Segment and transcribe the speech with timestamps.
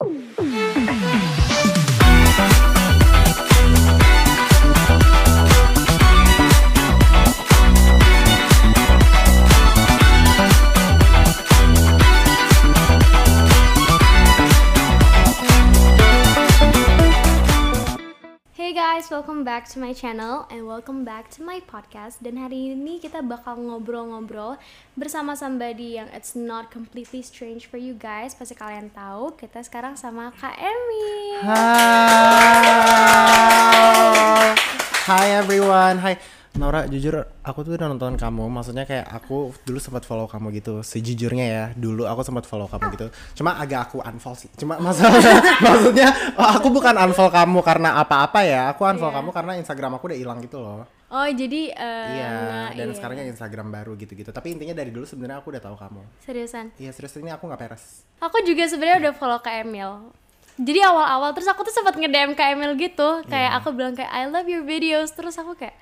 [0.00, 0.67] Hey
[19.38, 22.18] welcome back to my channel and welcome back to my podcast.
[22.18, 24.58] Dan hari ini kita bakal ngobrol-ngobrol
[24.98, 28.34] bersama somebody yang it's not completely strange for you guys.
[28.34, 31.38] Pasti kalian tahu, kita sekarang sama Kak Emi.
[31.38, 32.58] Hai.
[35.06, 36.02] Hai everyone.
[36.02, 36.18] Hai.
[36.58, 37.14] Nora, jujur
[37.46, 38.50] aku tuh udah nonton kamu.
[38.50, 40.82] Maksudnya kayak aku dulu sempat follow kamu gitu.
[40.82, 43.06] Sejujurnya ya, dulu aku sempat follow kamu gitu.
[43.38, 44.50] Cuma agak aku unfollow sih.
[44.58, 48.74] Cuma masalahnya maksudnya oh, aku bukan unfollow kamu karena apa-apa ya.
[48.74, 49.18] Aku unfollow Iya.
[49.22, 50.82] kamu karena Instagram aku udah hilang gitu loh.
[51.08, 52.96] Oh, jadi eh, iya, nah, dan iya.
[52.98, 54.28] sekarang yang Instagram baru gitu-gitu.
[54.28, 56.02] Tapi intinya dari dulu sebenarnya aku udah tahu kamu.
[56.26, 56.74] seriusan.
[56.76, 58.02] Iya, serius ini aku nggak peres.
[58.18, 60.10] Aku juga sebenarnya udah follow Kak Emil.
[60.58, 63.58] Jadi awal-awal terus aku tuh sempat nge-DM Kak Emil gitu, kayak Iya.
[63.62, 65.78] aku bilang kayak I love your videos, terus aku kayak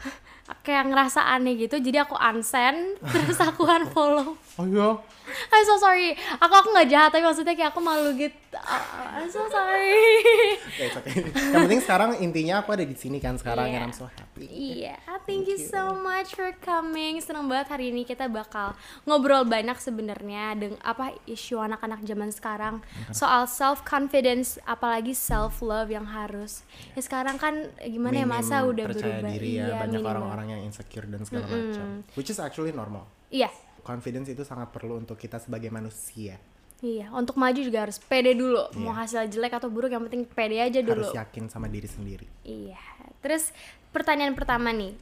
[0.00, 0.12] はい。
[0.60, 4.34] Kayak ngerasa aneh gitu, jadi aku unsend, terus aku unfollow.
[4.56, 4.90] Oh iya.
[5.30, 6.10] I'm so sorry.
[6.42, 8.34] Aku aku nggak jahat tapi maksudnya kayak aku malu gitu.
[8.50, 8.82] Uh,
[9.14, 9.94] I'm so sorry.
[10.80, 11.22] Ya, it's okay.
[11.22, 13.76] Yang penting sekarang intinya aku ada di sini kan sekarang Iya.
[13.78, 14.48] and I'm so happy.
[14.48, 17.20] Iya, thank you so much for coming.
[17.20, 22.74] Seneng banget hari ini kita bakal ngobrol banyak sebenarnya dengan apa isu anak-anak zaman sekarang
[23.12, 26.66] soal self confidence, apalagi self love yang harus.
[26.96, 29.30] Ya sekarang kan gimana ya Minim masa udah berubah.
[29.30, 33.04] diri ya iya, banyak minim orang-orang yang insecure dan segala macam which is actually normal.
[33.28, 33.52] Iya.
[33.80, 36.40] confidence itu sangat perlu untuk kita sebagai manusia
[36.80, 38.56] Iya, untuk maju juga harus pede dulu.
[38.80, 41.04] Mau hasil jelek atau buruk yang penting pede aja dulu.
[41.04, 41.12] Iya.
[41.12, 42.80] harus yakin sama diri sendiri Iya.
[43.20, 43.52] Terus
[43.92, 44.96] pertanyaan pertama nih.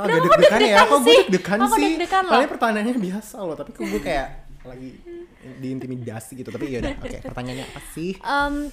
[0.00, 2.32] oh, kok deg-degan ya kok gue deg-degan sih loh.
[2.32, 4.28] Paling pertanyaannya biasa loh tapi kok gue kayak
[4.64, 4.96] lagi
[5.60, 8.16] diintimidasi gitu tapi yaudah oke pertanyaannya apa sih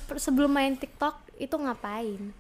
[0.08, 2.32] per- sebelum main TikTok itu ngapain?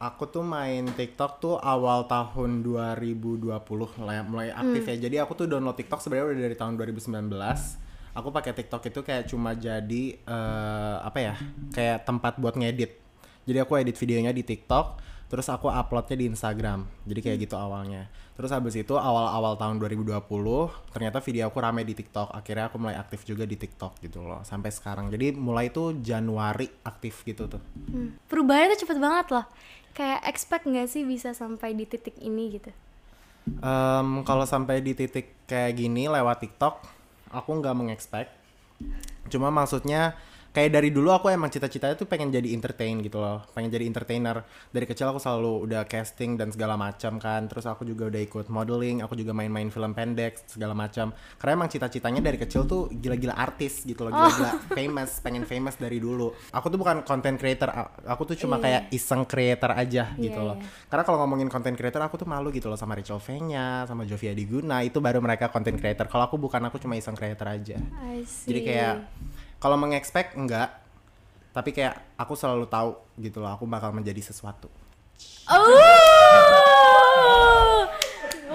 [0.00, 3.52] Aku tuh main TikTok tuh awal tahun 2020
[4.00, 4.90] mulai mulai aktif Hmm.
[4.90, 5.06] ya.
[5.06, 7.76] Jadi aku tuh download TikTok sebenarnya udah dari tahun 2019
[8.10, 11.34] aku pakai TikTok itu kayak cuma jadi eh, apa ya
[11.70, 12.96] kayak tempat buat ngedit.
[13.44, 16.90] Jadi aku edit videonya di TikTok terus aku uploadnya di Instagram.
[17.06, 18.10] Jadi kayak gitu awalnya.
[18.34, 20.16] Terus habis itu awal-awal tahun 2020
[20.90, 22.34] ternyata video aku rame di TikTok.
[22.34, 25.06] Akhirnya aku mulai aktif juga di TikTok gitu loh sampai sekarang.
[25.06, 27.62] Jadi mulai tuh Januari aktif gitu tuh.
[27.62, 28.16] Hmm.
[28.26, 29.44] Perubahannya tuh cepet banget loh.
[29.96, 32.70] Kayak expect nggak sih bisa sampai di titik ini gitu?
[33.60, 36.84] Em, kalau sampai di titik kayak gini lewat TikTok,
[37.34, 38.30] aku nggak mengexpect.
[39.28, 40.14] Cuma maksudnya
[40.50, 44.42] kayak dari dulu aku emang cita-citanya tuh pengen jadi entertain gitu loh, pengen jadi entertainer.
[44.70, 47.46] Dari kecil aku selalu udah casting dan segala macam kan.
[47.46, 51.14] Terus aku juga udah ikut modeling, aku juga main-main film pendek segala macam.
[51.38, 56.02] Karena emang cita-citanya dari kecil tuh gila-gila artis gitu loh, gila-gila famous, pengen famous dari
[56.02, 56.34] dulu.
[56.50, 57.70] Aku tuh bukan content creator,
[58.02, 60.56] aku tuh cuma kayak iseng creator aja gitu Iya, loh.
[60.58, 60.66] iya.
[60.90, 64.34] Karena kalau ngomongin content creator aku tuh malu gitu loh sama Rachel V-nya, sama Jovia
[64.34, 66.10] Diguna, itu baru mereka content creator.
[66.10, 67.78] Kalau aku bukan, aku cuma iseng creator aja.
[68.46, 68.94] Jadi kayak
[69.60, 70.72] kalau mengexpect enggak,
[71.52, 74.72] tapi kayak aku selalu tahu gitu loh, aku bakal menjadi sesuatu.
[75.52, 75.76] Oh,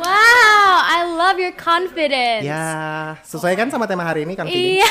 [0.01, 2.41] wow, I love your confidence.
[2.41, 4.49] Ya, sesuai kan sama tema hari ini kan?
[4.49, 4.89] Iya.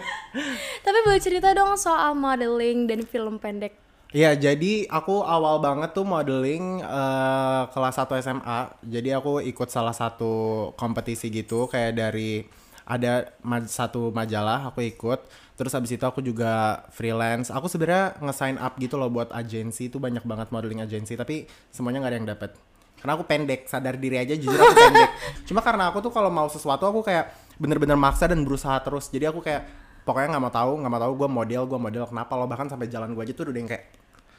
[0.86, 3.74] Tapi boleh cerita dong soal modeling dan film pendek.
[4.14, 8.60] Iya, jadi aku awal banget tuh modeling eh, kelas 1 SMA.
[8.86, 15.20] Jadi aku ikut salah satu kompetisi gitu kayak dari ada ma- satu majalah aku ikut.
[15.54, 17.52] Terus habis itu aku juga freelance.
[17.52, 22.02] Aku sebenarnya nge-sign up gitu loh buat agensi itu banyak banget modeling agensi tapi semuanya
[22.02, 22.50] nggak ada yang dapet.
[22.98, 25.10] Karena aku pendek, sadar diri aja jujur aku pendek.
[25.50, 29.10] Cuma karena aku tuh kalau mau sesuatu aku kayak bener-bener maksa dan berusaha terus.
[29.10, 29.66] Jadi aku kayak
[30.02, 32.86] pokoknya nggak mau tahu, nggak mau tahu gue model, gue model kenapa lo bahkan sampai
[32.86, 33.84] jalan gue aja tuh udah yang kayak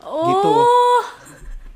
[0.03, 0.27] Oh.
[0.27, 0.51] Gitu.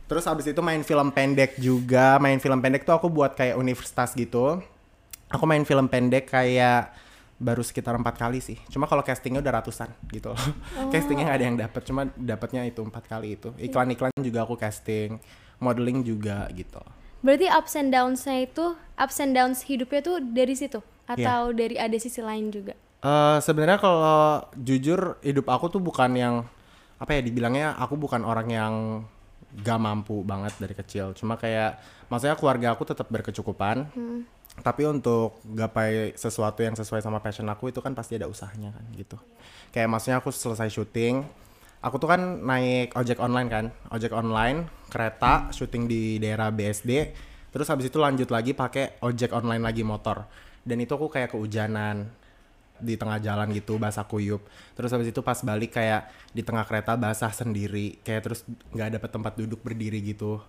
[0.08, 2.16] Terus abis itu main film pendek juga.
[2.20, 4.60] Main film pendek tuh aku buat kayak universitas gitu.
[5.28, 6.94] Aku main film pendek kayak
[7.38, 8.58] baru sekitar empat kali sih.
[8.72, 10.42] Cuma kalau castingnya udah ratusan gitu loh.
[10.94, 11.82] castingnya nggak ada yang dapet.
[11.86, 13.54] Cuma dapetnya itu empat kali itu.
[13.60, 15.20] Iklan-iklan juga aku casting.
[15.58, 16.82] Modeling juga gitu.
[17.26, 20.80] Berarti ups and downs-nya itu, ups and downs hidupnya tuh dari situ
[21.10, 22.78] atau dari ada sisi lain juga?
[23.02, 26.36] Eh sebenarnya kalau jujur hidup aku tuh bukan yang
[26.98, 28.74] apa ya dibilangnya aku bukan orang yang
[29.58, 31.78] gak mampu banget dari kecil cuma kayak
[32.10, 33.90] maksudnya keluarga aku tetap berkecukupan
[34.66, 38.84] tapi untuk gapai sesuatu yang sesuai sama passion aku itu kan pasti ada usahanya kan
[38.98, 39.18] gitu.
[39.70, 41.22] Kayak maksudnya aku selesai syuting
[41.78, 47.14] aku tuh kan naik ojek online kan ojek online kereta syuting di daerah BSD
[47.54, 50.26] terus habis itu lanjut lagi pakai ojek online lagi motor.
[50.68, 52.12] Dan itu aku kayak kehujanan
[52.78, 54.44] di tengah jalan gitu basah kuyup.
[54.76, 58.44] Terus habis itu pas balik kayak di tengah kereta basah sendiri kayak terus
[58.76, 60.44] nggak dapet tempat duduk berdiri gitu.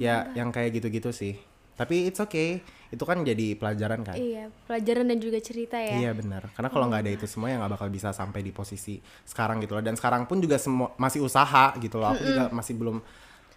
[0.00, 2.60] Ya yang kayak gitu-gitu sih tapi it's okay
[2.92, 5.96] itu kan jadi pelajaran kan Iya, pelajaran dan juga cerita ya.
[5.96, 9.00] Iya benar, karena kalau nggak ada itu semua ya nggak bakal bisa sampai di posisi
[9.24, 9.80] sekarang gitu loh.
[9.80, 12.12] Dan sekarang pun juga semua masih usaha gitu loh.
[12.12, 13.00] Aku juga masih belum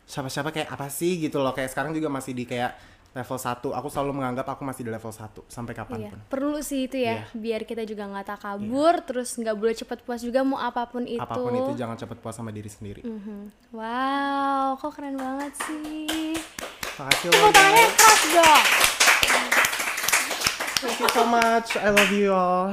[0.08, 1.52] siapa-siapa kayak apa sih gitu loh.
[1.52, 5.08] Kayak sekarang juga masih di kayak level 1 Aku selalu menganggap aku masih di level
[5.12, 6.20] 1 sampai Iya, kapan pun.
[6.28, 10.20] perlu sih itu ya, biar kita juga nggak tak kabur, terus nggak boleh cepat puas
[10.20, 11.20] juga mau apa pun itu.
[11.20, 13.04] Apa pun itu jangan cepet puas sama diri sendiri.
[13.08, 13.72] Mhm.
[13.72, 16.36] Wow, kok keren banget sih.
[16.96, 18.64] Makasih Tepuk tangannya keras dong.
[20.76, 21.70] Thank you so much.
[21.76, 22.72] I love you all.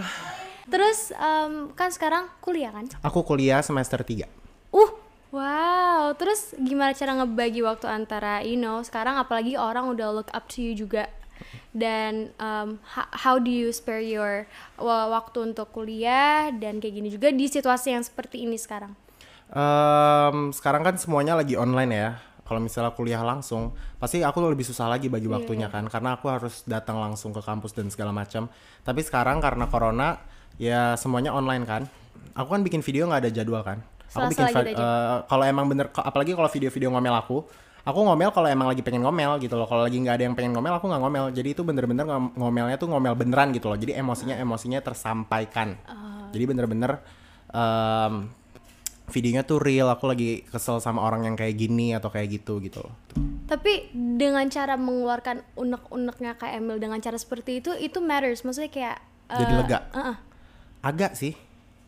[0.69, 2.87] Terus em, kan sekarang kuliah kan?
[3.03, 4.31] Aku kuliah semester 3.
[4.71, 4.91] Uh,
[5.35, 6.15] wow.
[6.15, 10.63] Terus gimana cara ngebagi waktu antara, you know, sekarang apalagi orang udah look up to
[10.63, 11.11] you juga.
[11.75, 14.47] Dan um, ho- how do you spare your
[14.79, 18.95] wa- waktu untuk kuliah dan kayak gini juga di situasi yang seperti ini sekarang?
[19.51, 22.11] Em, sekarang kan semuanya lagi online ya.
[22.53, 26.29] Kalau misalnya kuliah langsung, pasti aku lebih susah lagi bagi Iya, waktunya kan, karena aku
[26.29, 28.53] harus datang langsung ke kampus dan segala macam.
[28.85, 30.21] Tapi sekarang karena corona,
[30.61, 31.89] ya semuanya online kan.
[32.37, 33.81] Aku kan bikin video nggak ada jadwal kan.
[34.13, 37.41] Aku Selasa bikin eh, kalau emang bener, apalagi kalau video-video ngomel aku,
[37.89, 39.65] aku ngomel kalau emang lagi pengen ngomel gitu loh.
[39.65, 41.25] Kalau lagi nggak ada yang pengen ngomel, aku nggak ngomel.
[41.33, 43.81] Jadi itu bener-bener ngom- ngomelnya tuh ngomel beneran gitu loh.
[43.81, 45.81] Jadi emosinya emosinya tersampaikan.
[45.89, 46.29] Oh.
[46.37, 47.01] Jadi bener-bener
[47.49, 48.29] em,
[49.13, 52.81] videonya tuh real aku lagi kesel sama orang yang kayak gini atau kayak gitu gitu.
[53.45, 58.41] Tapi dengan cara mengeluarkan unek-uneknya Kak Emil dengan cara seperti itu, itu matters.
[58.43, 58.97] Maksudnya kayak...
[59.29, 59.79] Jadi eh, lega.
[59.93, 60.17] uh-uh,
[60.81, 61.37] Agak sih.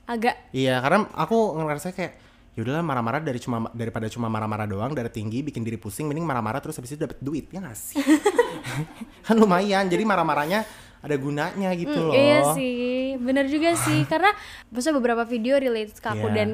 [0.04, 2.20] agak Iya, karena aku ngerasa kayak
[2.54, 6.62] yaudahlah marah-marah dari cuma daripada cuma marah-marah doang dari tinggi bikin diri pusing mending marah-marah
[6.62, 7.98] terus habis itu dapat duit ya nggak sih
[9.26, 10.62] kan lumayan jadi marah-marahnya
[11.02, 14.08] ada gunanya gitu Hmm, loh Iya sih, bener juga sih.
[14.08, 14.32] Karena
[14.72, 16.36] maksudnya beberapa video relate ke aku Iya.
[16.36, 16.48] dan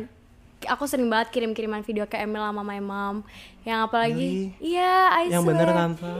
[0.63, 3.17] aku sering banget kirim-kiriman video ke Emil sama my mom.
[3.63, 4.57] Yang apalagi, Really?
[4.61, 5.57] iya, I yang swear.
[5.57, 6.13] bener tante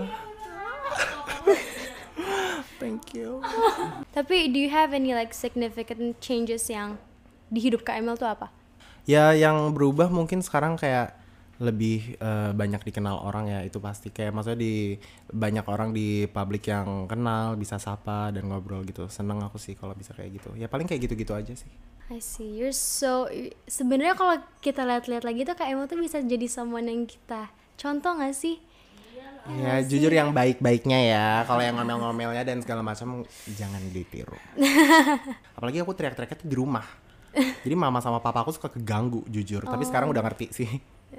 [2.79, 3.41] thank you
[4.17, 6.97] Tapi do you have any like significant changes yang
[7.47, 8.49] di hidup Kak Emil tuh apa?
[9.05, 11.17] ya yang berubah mungkin sekarang kayak
[11.59, 14.97] lebih eh, banyak dikenal orang ya itu pasti kayak maksudnya di
[15.27, 19.93] banyak orang di publik yang kenal bisa sapa dan ngobrol gitu seneng aku sih kalau
[19.93, 21.69] bisa kayak gitu ya paling kayak gitu-gitu aja sih
[22.11, 23.31] I see, you're so
[23.71, 27.47] sebenarnya kalau kita lihat-lihat lagi tuh Kak Emil tuh bisa jadi someone yang kita
[27.79, 28.59] contoh gak sih?
[29.47, 31.27] Ya jujur yang baik-baiknya ya.
[31.47, 34.35] Kalau yang ngomel-ngomelnya dan segala macam jangan ditiru.
[35.57, 36.85] Apalagi aku teriak-teriaknya tuh di rumah.
[37.63, 39.63] Jadi mama sama papa aku suka keganggu jujur.
[39.63, 40.69] Tapi sekarang udah ngerti sih.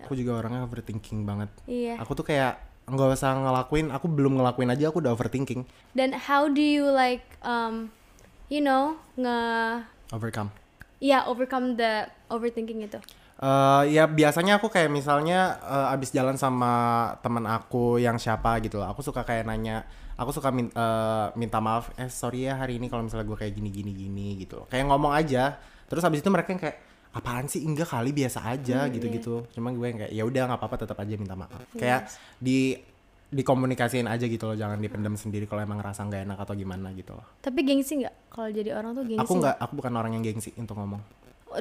[0.06, 1.50] Aku juga orangnya overthinking banget.
[1.72, 2.04] Iya.
[2.04, 2.62] Aku tuh kayak
[2.92, 3.90] nggak usah ngelakuin.
[3.96, 5.64] Aku belum ngelakuin aja aku udah overthinking.
[5.96, 7.90] Dan how do you like um
[8.52, 9.40] you know nge
[10.12, 10.61] Overcome.
[11.02, 13.02] Ya overcome the overthinking itu?
[13.42, 16.72] Eh ya biasanya aku kayak misalnya eh, abis jalan sama
[17.26, 18.88] teman aku yang siapa gitu loh.
[18.94, 19.82] Aku suka kayak nanya,
[20.14, 23.58] aku suka min- eh, minta maaf, eh sorry ya hari ini kalau misalnya gue kayak
[23.58, 24.66] gini gini gini gitu loh.
[24.70, 25.58] Kayak ngomong aja.
[25.90, 26.78] Terus abis itu mereka yang kayak
[27.12, 29.44] apaan sih enggak kali biasa aja gitu-gitu.
[29.52, 31.60] Cuma gue yang kayak ya udah nggak apa-apa tetap aja minta maaf.
[31.76, 32.08] Kayak
[32.38, 32.78] di
[33.32, 37.16] dikomunikasiin aja gitu loh, jangan dipendam sendiri kalau emang ngerasa nggak enak atau gimana gitu
[37.16, 37.26] loh.
[37.40, 38.16] Tapi gengsi nggak?
[38.28, 41.02] Kalau jadi orang tuh gengsi Aku nggak, aku bukan orang yang gengsi untuk ngomong.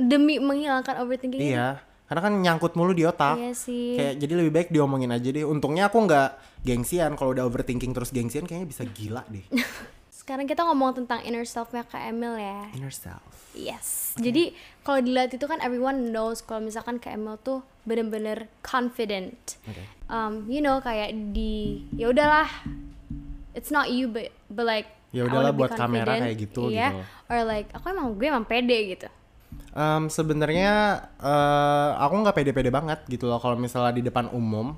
[0.02, 1.38] Demi menghilangkan overthinking?
[1.38, 1.78] Iya,
[2.10, 3.38] karena kan nyangkut mulu di otak.
[3.38, 3.94] Iya sih.
[3.94, 6.28] kayak jadi lebih baik diomongin aja deh untungnya aku nggak
[6.66, 9.46] gengsian kalau udah overthinking terus gengsian kayaknya bisa gila deh
[10.20, 12.70] Sekarang kita ngomong tentang inner self-nya Kak Emil ya.
[12.76, 14.14] inner self Yes.
[14.14, 14.54] Jadi
[14.86, 19.56] kalau dilihat itu kan everyone knows kalau misalkan Kak Emil tuh bener-bener confident.
[19.66, 19.82] Oke.
[20.10, 22.50] Um, you know kayak di ya udahlah
[23.54, 26.94] it's not you but but like Ya udahlah buat kamera kayak gitu, iya.
[26.94, 27.02] gitu.
[27.34, 29.10] Or like aku emang gue emang pede gitu.
[29.74, 34.70] Em, sebenarnya eh, aku nggak pede-pede banget gitu loh kalau misalnya di depan umum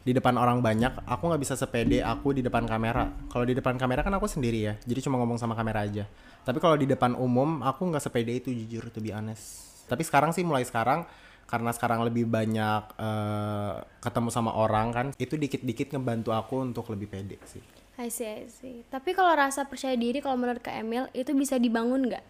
[0.00, 3.76] di depan orang banyak aku nggak bisa sepede aku di depan kamera kalau di depan
[3.76, 6.08] kamera kan aku sendiri ya jadi cuma ngomong sama kamera aja
[6.40, 10.32] tapi kalau di depan umum aku nggak sepede itu jujur to be honest tapi sekarang
[10.32, 11.04] sih mulai sekarang
[11.50, 17.10] karena sekarang lebih banyak eh, ketemu sama orang kan itu dikit-dikit ngebantu aku untuk lebih
[17.10, 17.60] pede sih
[18.00, 18.80] I see, I see.
[18.88, 22.24] Tapi kalau rasa percaya diri kalau menurut Kak Emil itu bisa dibangun nggak?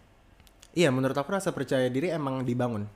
[0.75, 2.91] Iya, menurut aku rasa percaya diri emang dibangun.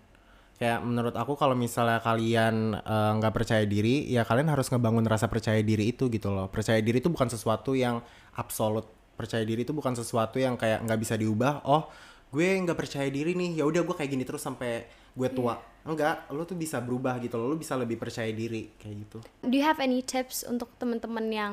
[0.59, 5.31] Kayak menurut aku kalau misalnya kalian eh, nggak percaya diri, ya kalian harus ngebangun rasa
[5.31, 6.51] percaya diri itu gitu loh.
[6.51, 8.03] Percaya diri itu bukan sesuatu yang
[8.35, 8.91] absolut.
[9.15, 11.63] Percaya diri itu bukan sesuatu yang kayak nggak bisa diubah.
[11.71, 11.87] Oh,
[12.35, 13.63] gue nggak percaya diri nih.
[13.63, 15.55] Ya udah gue kayak gini terus sampai gue tua.
[15.87, 17.39] Enggak, lo tuh bisa berubah gitu.
[17.39, 19.19] Lo bisa lebih percaya diri kayak gitu.
[19.47, 21.53] Do you have any tips untuk teman-teman yang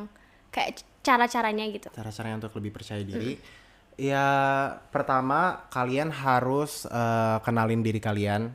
[0.50, 1.88] kayak cara-caranya gitu?
[1.94, 3.38] Cara-caranya untuk lebih percaya diri.
[4.02, 4.26] Ya
[4.90, 8.50] pertama kalian harus eh, kenalin diri kalian.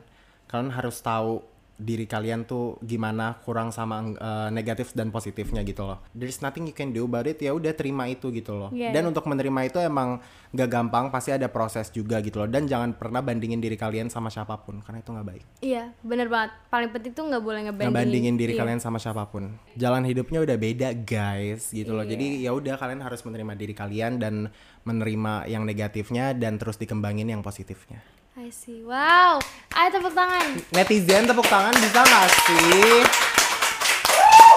[0.51, 6.01] Kalian harus tahu diri kalian tuh gimana kurang sama eh, negatif dan positifnya gitu loh.
[6.17, 7.37] There's nothing you can do about it.
[7.37, 8.73] Ya udah terima itu gitu loh.
[8.73, 9.11] Yeah, dan yeah.
[9.13, 10.17] untuk menerima itu emang
[10.57, 11.13] gak gampang.
[11.13, 12.49] Pasti ada proses juga gitu loh.
[12.49, 15.43] Dan jangan pernah bandingin diri kalian sama siapa pun karena itu nggak baik.
[15.61, 16.51] Iya, bener banget.
[16.73, 17.93] Paling penting tuh nggak boleh ngebandingin.
[17.93, 18.61] ngebandingin diri Iya.
[18.65, 19.53] kalian sama siapa pun.
[19.77, 22.01] Jalan hidupnya udah beda, guys, gitu loh.
[22.01, 22.17] Iya.
[22.17, 24.49] Jadi ya udah kalian harus menerima diri kalian dan
[24.81, 28.01] menerima yang negatifnya dan terus dikembangin yang positifnya.
[28.37, 28.85] I see.
[28.85, 29.41] Wow.
[29.73, 30.61] Ayo tepuk tangan.
[30.69, 33.01] Netizen tepuk tangan bisa gak sih?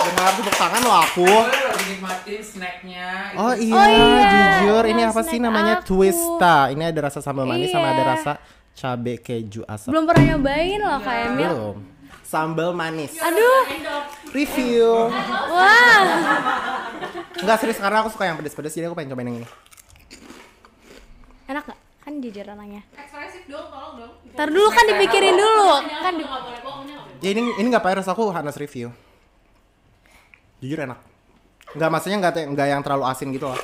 [0.05, 1.25] Dengar tepuk tangan aku.
[1.25, 3.33] Loh snacknya.
[3.41, 4.29] Oh iya, Oh iya,
[4.61, 5.97] jujur ini apa sih namanya aku.
[5.97, 6.69] twista.
[6.77, 8.13] Ini ada rasa sambal manis sama ada Iya.
[8.13, 8.33] rasa
[8.77, 9.89] cabe keju asap.
[9.97, 11.49] Belum pernah nyobain loh Kak Emil.
[11.49, 11.77] Belum.
[12.21, 13.17] Sambal manis.
[13.17, 13.65] Aduh.
[14.37, 15.09] Review.
[15.57, 16.01] Wah.
[17.41, 19.49] Enggak serius karena aku suka yang pedes-pedes jadi aku pengen cobain yang ini.
[21.49, 21.89] Enak gak?
[22.11, 22.83] Kan jujur orangnya.
[22.90, 24.12] Ekspresif dong, tolong dong.
[24.35, 25.71] Ntar dulu kan dipikirin dulu.
[25.79, 26.25] Kan di...
[26.26, 26.95] Ini.
[27.23, 28.90] Ya ini ini nggak payah aku Hanas review.
[30.59, 30.99] Jujur enak.
[31.79, 33.55] Nggak maksudnya nggak te- nggak yang terlalu asin gitu loh.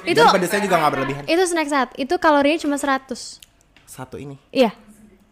[0.00, 1.22] Itu Dan pedesnya juga nggak berlebihan.
[1.28, 1.92] itu snack saat.
[2.00, 3.12] Itu kalorinya cuma 100.
[3.84, 4.40] Satu ini.
[4.48, 4.72] Iya.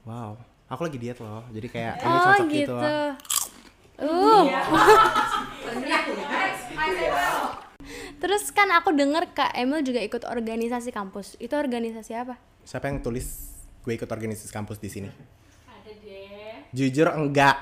[0.05, 0.37] Wow.
[0.69, 1.49] Aku lagi diet loh.
[1.57, 2.77] Jadi kayak ini Oh cocok gitu.
[2.77, 2.77] gitu.
[4.05, 4.45] Uh.
[8.19, 11.35] Terus kan aku denger Kak Emil juga ikut organisasi kampus.
[11.37, 12.39] Itu organisasi apa?
[12.63, 13.51] Siapa yang tulis
[13.83, 15.11] gue ikut organisasi kampus di sini?
[15.67, 16.71] Ada deh.
[16.71, 17.59] Jujur enggak.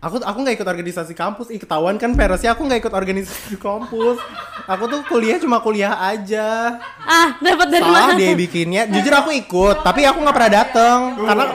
[0.00, 1.52] Aku aku nggak ikut organisasi kampus.
[1.52, 4.16] Ih ketahuan kan Peresnya aku nggak ikut organisasi kampus.
[4.64, 6.78] Aku tuh kuliah cuma kuliah aja.
[7.04, 8.16] Ah, dapat dari Salah mana?
[8.16, 8.88] dia bikinnya.
[8.88, 11.44] Jujur aku ikut, tapi aku nggak pernah dateng karena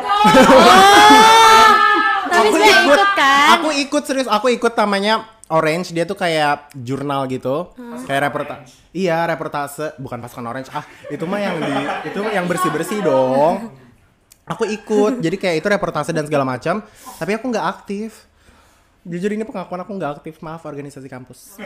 [2.36, 3.48] Tapi saya ikut kan.
[3.58, 5.94] Aku ikut serius, aku ikut namanya Orange.
[5.94, 7.70] Dia tuh kayak jurnal gitu,
[8.10, 8.74] kayak reportase.
[8.96, 10.70] Iya, reportase, bukan pasukan Orange.
[10.74, 11.76] Ah, itu mah yang di
[12.10, 13.70] itu yang bersih-bersih dong.
[14.46, 16.86] Aku ikut, jadi kayak itu reportase dan segala macam,
[17.18, 18.30] tapi aku nggak aktif.
[19.06, 21.62] Jujur ini pengakuan aku nggak aktif, maaf organisasi kampus.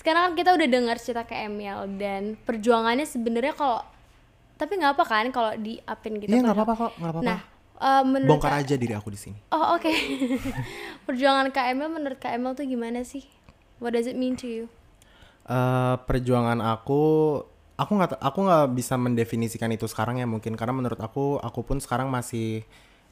[0.00, 3.84] Sekarang kan kita udah dengar cerita ke Emil dan perjuangannya sebenarnya kalau
[4.56, 6.32] tapi nggak apa kan kalau di upin gitu.
[6.32, 6.64] Iya nggak kan?
[6.64, 7.28] apa-apa kok, nggak apa-apa.
[7.28, 7.38] Nah,
[7.82, 9.38] eh, menurut Bongkar aja diri aku di sini.
[9.50, 9.90] Oh oke.
[11.10, 13.26] Perjuangan Kak Emil menurut Kak Emil tuh gimana sih?
[13.82, 14.70] What does it mean to you?
[15.42, 17.02] eh perjuangan aku
[17.74, 21.82] aku nggak aku nggak bisa mendefinisikan itu sekarang ya mungkin karena menurut aku aku pun
[21.82, 22.62] sekarang masih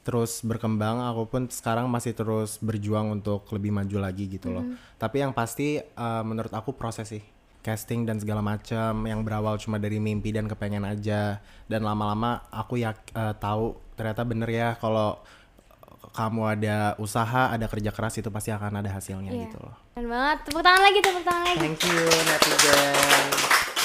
[0.06, 4.64] terus berkembang aku pun sekarang masih terus berjuang untuk lebih maju lagi gitu loh
[4.96, 7.24] tapi yang pasti eh, menurut aku proses sih
[7.60, 12.80] casting dan segala macam yang berawal cuma dari mimpi dan kepengen aja dan lama-lama aku
[12.80, 12.96] ya
[13.36, 15.20] tahu ternyata bener ya kalau
[16.10, 19.42] kamu ada usaha ada kerja keras itu pasti akan ada hasilnya Iya.
[19.44, 20.38] gitu loh Keren banget.
[20.42, 21.58] Tepuk tangan lagi, tepuk tangan lagi.
[21.60, 23.28] Thank you netizen.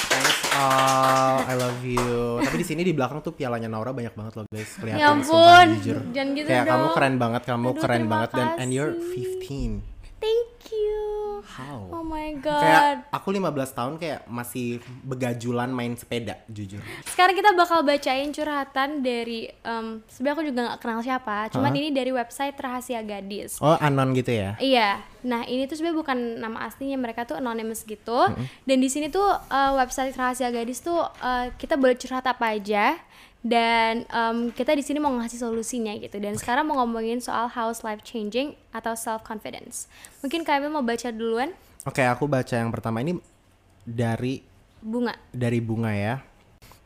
[0.08, 1.36] Thanks all.
[1.44, 2.40] I love you.
[2.40, 4.70] Tapi di sini di belakang tuh pialanya Naura banyak banget loh guys.
[4.72, 5.66] Kelihatan Ya sumpah, ampun.
[5.76, 5.98] jujur.
[6.08, 6.94] Jangan gitu Kayak kamu dong.
[6.94, 9.44] keren banget, kamu Aduh, keren banget dan and you're kasih.
[9.44, 9.84] 15.
[10.16, 11.25] Thank you.
[11.44, 11.90] How?
[11.90, 12.96] Oh my Kayak god.
[13.12, 16.80] aku 15 tahun kayak masih begajulan main sepeda, jujur.
[17.04, 21.78] Sekarang kita bakal bacain curhatan dari em sebenarnya aku juga nggak kenal siapa, cuman Hah?
[21.78, 23.58] ini dari website Rahasia Gadis.
[23.58, 24.56] Oh, anon gitu ya?
[24.56, 28.30] Iya, nah ini tuh sebenarnya bukan nama aslinya mereka tuh anonymous gitu.
[28.62, 32.96] Dan di sini tuh eh, website rahasia gadis tuh eh, kita boleh curhat apa aja
[33.42, 36.16] dan em, kita di sini mau ngasih solusinya gitu.
[36.18, 39.86] Dan sekarang mau ngomongin soal house life changing atau self confidence.
[40.20, 41.52] Mungkin kalian mau baca duluan,
[41.86, 43.14] Oke, aku baca yang pertama ini
[43.86, 44.42] dari
[44.82, 45.14] bunga.
[45.30, 46.18] dari bunga ya.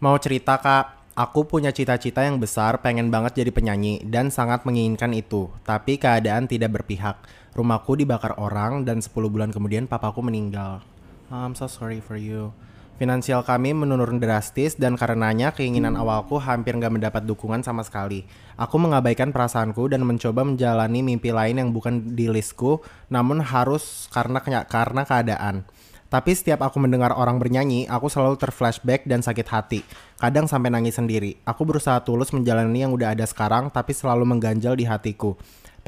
[0.00, 5.12] Mau cerita kak, aku punya cita-cita yang besar, pengen banget jadi penyanyi dan sangat menginginkan
[5.16, 5.48] itu.
[5.64, 7.16] Tapi keadaan tidak berpihak.
[7.56, 10.84] Rumahku dibakar orang dan 10 bulan kemudian papaku meninggal.
[11.32, 12.52] I'm so sorry for you.
[13.00, 18.28] Finansial kami menurun drastis dan karenanya keinginan awalku hampir nggak mendapat dukungan sama sekali.
[18.60, 24.44] Aku mengabaikan perasaanku dan mencoba menjalani mimpi lain yang bukan di listku, namun harus karena
[24.44, 25.64] karena keadaan.
[26.12, 29.80] Tapi setiap aku mendengar orang bernyanyi, aku selalu terflashback dan sakit hati.
[30.20, 31.40] Kadang sampai nangis sendiri.
[31.48, 35.40] Aku berusaha tulus menjalani yang udah ada sekarang, tapi selalu mengganjal di hatiku.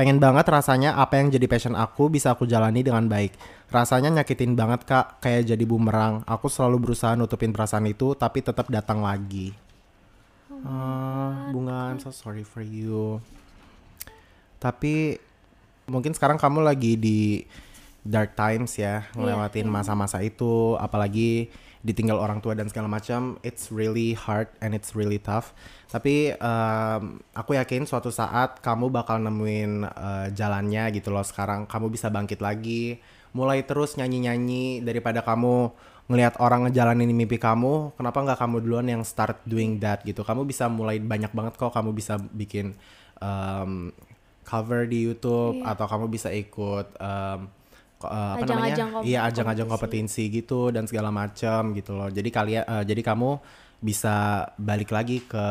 [0.03, 3.39] Pengen banget rasanya apa yang jadi passion aku bisa aku jalani dengan baik.
[3.71, 6.27] Rasanya nyakitin banget kak, kayak jadi bumerang.
[6.27, 9.55] Aku selalu berusaha nutupin perasaan itu, tapi tetap datang lagi.
[10.67, 13.23] Ah, bunga, I'm so sorry for you.
[14.59, 15.23] Tapi
[15.87, 17.47] mungkin sekarang kamu lagi di
[18.03, 21.47] dark times ya, ngelewatin masa-masa itu, apalagi
[21.83, 23.37] ditinggal orang tua dan segala macam.
[23.43, 25.51] It's really hard and it's really tough.
[25.91, 27.03] Tapi em,
[27.35, 31.27] aku yakin suatu saat kamu bakal nemuin eh, jalannya gitu loh.
[31.27, 33.03] Sekarang kamu bisa bangkit lagi,
[33.35, 35.75] mulai terus nyanyi-nyanyi daripada kamu
[36.11, 40.27] ngelihat orang ngejalanin mimpi kamu, kenapa nggak kamu duluan yang start doing that gitu?
[40.27, 41.73] Kamu bisa mulai banyak banget kok.
[41.73, 42.75] Kamu bisa bikin
[43.23, 43.95] um,
[44.43, 47.49] cover di YouTube atau kamu bisa ikut um,
[48.05, 49.03] uh, apa namanya?
[49.03, 52.09] Iya ajang-ajang kompetisi gitu dan segala macam gitu loh.
[52.11, 53.39] Jadi kalian, eh, jadi kamu
[53.83, 55.47] bisa balik lagi ke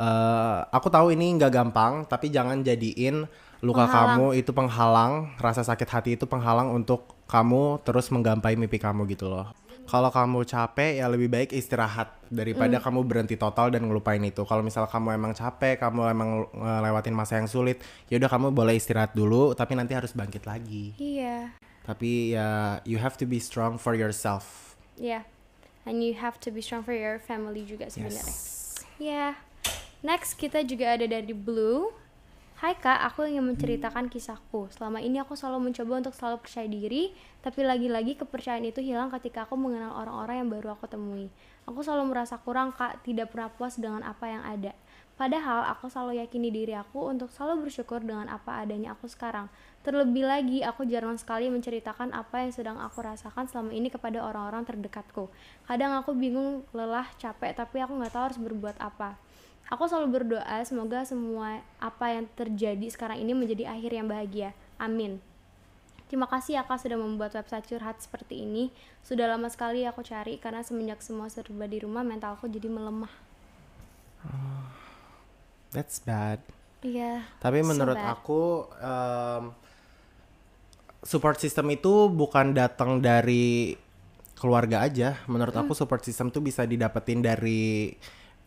[0.00, 3.28] eh aku tahu ini nggak gampang, tapi jangan jadiin
[3.60, 4.16] luka Penghalang.
[4.16, 9.28] kamu itu penghalang, rasa sakit hati itu penghalang untuk kamu terus menggapai mimpi kamu gitu
[9.28, 9.52] loh.
[9.90, 12.84] Kalau kamu capek ya lebih baik istirahat daripada Mm.
[12.86, 14.46] kamu berhenti total dan ngelupain itu.
[14.46, 18.78] Kalau misal kamu emang capek, kamu emang ngelewatin masa yang sulit, ya udah kamu boleh
[18.78, 20.94] istirahat dulu, tapi nanti harus bangkit lagi.
[20.94, 21.50] Iya.
[21.82, 24.78] Tapi ya you have to be strong for yourself.
[24.94, 25.26] Iya.
[25.82, 28.36] And you have to be strong for your family juga sebenarnya.
[29.02, 29.34] Ya.
[30.06, 31.90] Next kita juga ada dari Blue.
[32.60, 34.68] Hai kak, aku ingin menceritakan kisahku.
[34.68, 37.08] Selama ini aku selalu mencoba untuk selalu percaya diri,
[37.40, 41.32] tapi lagi-lagi kepercayaan itu hilang ketika aku mengenal orang-orang yang baru aku temui.
[41.64, 44.76] Aku selalu merasa kurang kak, tidak pernah puas dengan apa yang ada.
[45.16, 49.48] Padahal aku selalu yakini diri aku untuk selalu bersyukur dengan apa adanya aku sekarang.
[49.80, 54.68] Terlebih lagi, aku jarang sekali menceritakan apa yang sedang aku rasakan selama ini kepada orang-orang
[54.68, 55.32] terdekatku.
[55.64, 59.16] Kadang aku bingung, lelah, capek, tapi aku nggak tahu harus berbuat apa.
[59.70, 64.50] Aku selalu berdoa semoga semua apa yang terjadi sekarang ini menjadi akhir yang bahagia.
[64.82, 65.22] Amin.
[66.10, 68.74] Terima kasih ya kak sudah membuat website curhat seperti ini.
[69.06, 73.14] Sudah lama sekali aku cari karena semenjak semua serba di rumah mentalku jadi melemah.
[75.70, 76.42] That's bad.
[76.82, 77.22] Iya.
[77.38, 78.10] Tapi so menurut bad.
[78.18, 79.44] aku em,
[81.06, 83.78] support system itu bukan datang dari
[84.34, 85.14] keluarga aja.
[85.30, 85.62] Menurut Hmm.
[85.62, 87.94] aku support system tuh bisa didapetin dari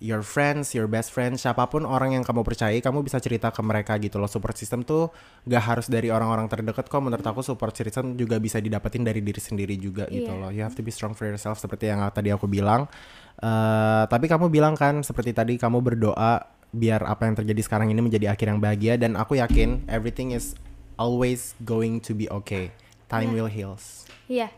[0.02, 3.62] your friends, your best friends, siapa pun orang yang kamu percayai, kamu bisa cerita ke
[3.62, 4.28] mereka gitu loh.
[4.28, 7.00] Support system tuh gak harus dari orang-orang terdekat kok.
[7.00, 10.42] Menurut aku support system juga bisa didapetin dari diri sendiri juga gitu Iya.
[10.42, 10.50] loh.
[10.52, 12.88] You have to be strong for yourself seperti yang tadi aku bilang.
[13.40, 18.02] Eh, tapi kamu bilang kan seperti tadi kamu berdoa biar apa yang terjadi sekarang ini
[18.02, 20.58] menjadi akhir yang bahagia dan aku yakin everything is
[20.98, 22.74] always going to be okay.
[23.08, 23.36] Time Iya.
[23.36, 24.06] will heals.
[24.25, 24.50] Iya.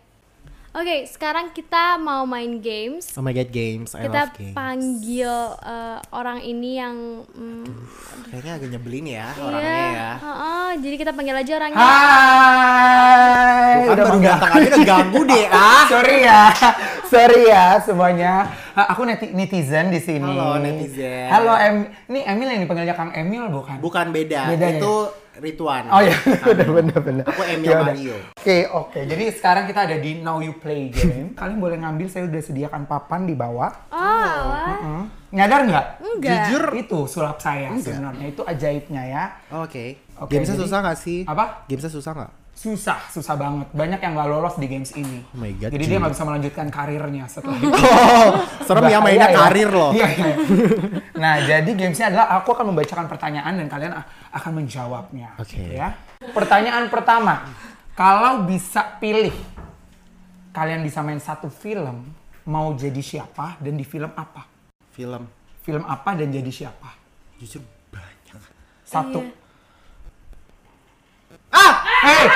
[0.75, 3.07] Oke, sekarang kita mau main games.
[3.15, 3.95] Oh my god, games.
[3.95, 4.51] I kita love games.
[4.51, 5.31] panggil
[5.63, 7.63] eh, orang ini yang mm,
[8.27, 10.11] Kayaknya agak nyebelin ya iya, orangnya ya.
[10.19, 11.79] heeh, jadi kita panggil aja orangnya.
[11.79, 15.83] Hai, Tuh kan baru manggil- datang aja udah ganggu deh ah.
[15.87, 16.41] Sorry ya,
[17.07, 18.33] sorry ya semuanya.
[18.75, 20.27] Aku neti- netizen di sini.
[20.27, 21.31] Halo, netizen.
[21.31, 23.79] Halo Em, ini Emil yang dipanggilnya Kang Emil bukan?
[23.79, 24.79] Bukan beda, Beda ya?
[25.35, 25.83] Itu Rituan.
[25.91, 27.25] Oh iya, bener bener bener.
[27.27, 27.91] Aku Emil Ya udah.
[27.91, 28.15] Mario.
[28.35, 31.33] Oke oke, jadi sekarang kita ada di Now You Play Game.
[31.39, 33.71] Kalian boleh ngambil, saya udah sediakan papan di bawah.
[33.89, 34.79] Oh, wah.
[34.79, 35.05] Hmm.
[35.29, 35.85] Nyadar nggak?
[35.99, 36.39] enggak.
[36.47, 36.63] Jujur.
[36.79, 39.23] Itu sulap saya sebenarnya, itu ajaibnya ya.
[39.51, 39.99] Oke.
[40.15, 41.19] Oke, Gamesnya jadi- susah gak sih?
[41.27, 41.67] Apa?
[41.67, 42.31] Gamesnya susah gak?
[42.55, 43.67] Susah, susah banget.
[43.75, 45.19] Banyak yang nggak lolos di games ini.
[45.35, 47.75] Oh my God, Jadi dia nggak bisa melanjutkan karirnya setelah itu.
[47.75, 48.31] Oh,
[48.63, 49.35] serem ya mainnya ya.
[49.35, 49.91] karir loh.
[49.91, 50.35] Iya, iya.
[51.19, 53.93] Nah, jadi gamesnya adalah aku akan membacakan pertanyaan dan kalian
[54.31, 55.35] akan menjawabnya.
[55.35, 55.75] Oke.
[55.75, 55.99] Ya.
[56.31, 57.43] Pertanyaan pertama,
[57.91, 59.35] kalau bisa pilih,
[60.55, 62.07] kalian bisa main satu film,
[62.47, 64.47] mau jadi siapa dan di film apa?
[64.95, 65.27] Film.
[65.59, 66.87] Film apa dan jadi siapa?
[67.35, 67.59] Jujur
[67.91, 68.39] banyak.
[68.87, 69.19] Satu.
[69.19, 69.43] Iya.
[72.05, 72.29] Hei,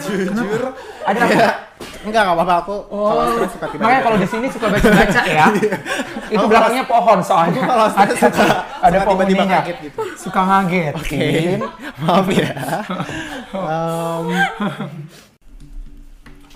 [0.00, 0.62] Jujur.
[1.02, 1.48] ada apa?
[2.06, 2.76] Enggak, enggak apa-apa aku.
[2.88, 5.46] Kalau stres suka tiba Makanya kalau di sini suka baca-baca ya.
[6.32, 7.60] Itu Aku belakangnya pohon soalnya.
[7.60, 10.00] Aku kalau stres suka- ada suka tiba-tiba kaget gitu.
[10.16, 10.92] Suka ngaget.
[10.94, 11.18] Oke.
[11.18, 11.60] Kin.
[12.02, 12.50] Maaf ya.
[13.52, 14.26] Em,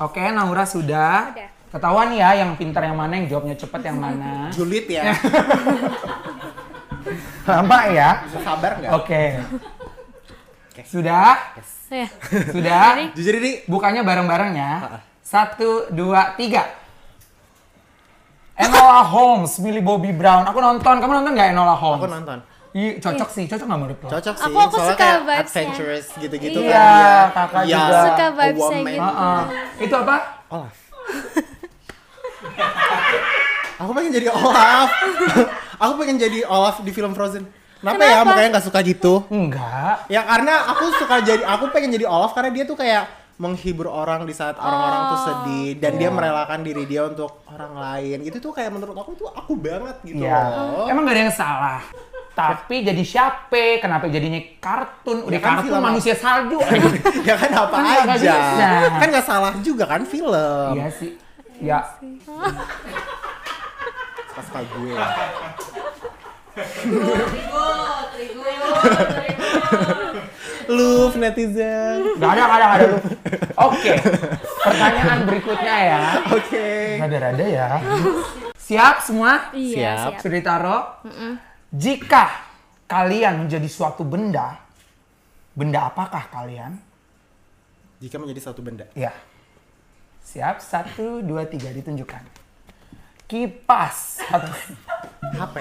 [0.00, 1.34] Oke, Naura sudah.
[1.34, 1.48] Udah.
[1.70, 4.46] Ketahuan ya yang pintar yang mana, yang jawabnya cepat yang mana.
[4.56, 5.14] julid ya.
[7.46, 8.10] Lama ya.
[8.26, 8.90] Bisa sabar nggak?
[8.96, 9.22] Oke.
[10.80, 11.34] Sudah?
[11.90, 12.06] Ya.
[12.46, 13.10] Sudah?
[13.12, 14.72] Jujur ini Bukanya bareng-bareng ya.
[15.20, 16.66] Satu, dua, tiga.
[18.54, 20.44] Enola Holmes, milih Bobby Brown.
[20.44, 20.94] Aku nonton.
[20.96, 21.98] Kamu nonton nggak Enola Holmes?
[21.98, 22.38] aku nonton.
[22.70, 23.44] Iya, cocok sih.
[23.46, 24.08] Cocok nggak menurut lo?
[24.08, 27.14] Cocok sih, Aku- aku soalnya suka kayak adventurous gitu-gitu Iya, kan dia.
[27.32, 27.98] kakak Iya, juga.
[28.00, 29.02] Suka vibes-nya gitu.
[29.02, 29.40] Heeh.
[29.80, 30.16] Itu apa?
[30.48, 30.74] Olaf.
[33.80, 34.88] aku pengen jadi Olaf.
[35.82, 37.44] aku pengen jadi Olaf di film Frozen.
[37.80, 38.28] Kenapa, ya Kenapa?
[38.28, 39.14] mukanya nggak suka gitu?
[39.26, 39.94] Enggak.
[40.06, 44.28] Ya karena aku suka jadi, aku pengen jadi Olaf karena dia tuh kayak menghibur orang
[44.28, 48.18] di saat orang-orang tuh sedih dan dia merelakan diri dia untuk orang lain.
[48.20, 50.40] Itu tuh kayak menurut aku tuh aku banget gitu Iya.
[50.52, 50.84] loh.
[50.86, 51.80] Emang gak ada yang salah.
[52.30, 53.80] Tapi jadi siapa?
[53.80, 55.24] Kenapa jadinya kartun?
[55.24, 56.60] Udah Ya kan kartun film manusia salju.
[57.28, 58.12] ya kan apa Kan aja.
[58.12, 58.68] bisa.
[58.92, 60.72] Kan nggak salah juga kan film.
[60.76, 61.16] iya sih.
[61.58, 61.80] Ya.
[64.36, 64.94] Suka gue.
[66.86, 68.56] Ribut, ribut,
[69.18, 70.14] ribut.
[70.70, 71.98] Love netizen.
[72.22, 72.98] Gak ada, gak ada, gak ada lu.
[73.58, 73.92] Oke.
[74.62, 76.00] Pertanyaan berikutnya ya.
[76.30, 76.66] Oke.
[77.02, 77.68] Rada-rada ya.
[78.54, 79.50] Siap semua?
[79.50, 79.98] Iya, Siap.
[79.98, 80.22] siap.
[80.22, 80.82] Sudah ditaruh?
[81.74, 82.24] Jika
[82.86, 84.58] kalian menjadi suatu benda,
[85.58, 86.78] benda apakah kalian?
[87.98, 88.86] Jika menjadi satu benda.
[88.94, 89.10] Ya.
[90.22, 92.39] Siap, satu, dua, tiga, ditunjukkan.
[93.30, 94.26] Kipas.
[94.26, 94.50] Satu.
[95.30, 95.56] HP.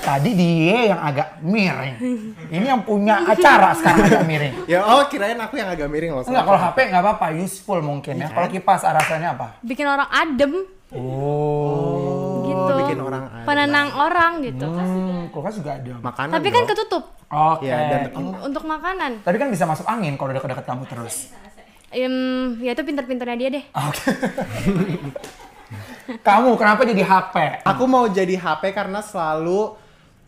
[0.00, 1.96] Tadi dia yang agak miring.
[2.48, 4.54] Ini yang punya acara sekarang agak miring.
[4.64, 6.24] Ya oh kirain aku yang agak miring loh.
[6.24, 8.32] Enggak, kalau HP nggak apa-apa, useful mungkin ya.
[8.32, 9.60] Kalau kipas rasanya apa?
[9.60, 10.52] Bikin orang adem
[10.90, 12.42] Oh.
[12.48, 12.72] gitu.
[12.82, 13.46] bikin orang adem.
[13.46, 14.66] Penenang orang gitu.
[14.66, 15.92] Hmm, kulkas juga ada.
[16.00, 16.32] Makanan.
[16.34, 16.70] Tapi kan bro.
[16.74, 17.68] ketutup Oke.
[17.68, 18.48] Ya, dan- oh.
[18.48, 19.22] untuk makanan.
[19.22, 21.30] Tadi kan bisa masuk angin kalau udah dekat-dekat kamu terus.
[21.90, 23.64] Em, ya itu pinter-pinternya dia deh.
[23.70, 24.02] Oke.
[26.20, 27.34] kamu kenapa jadi HP?
[27.62, 29.74] Aku mau jadi HP karena selalu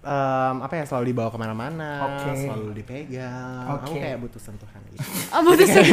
[0.02, 2.34] em, apa ya selalu dibawa ke mana-mana, Oke.
[2.46, 3.66] selalu dipegang.
[3.78, 3.98] Aku Oke.
[4.02, 5.02] kayak butuh sentuhan gitu.
[5.30, 5.86] Oh, butuh sih.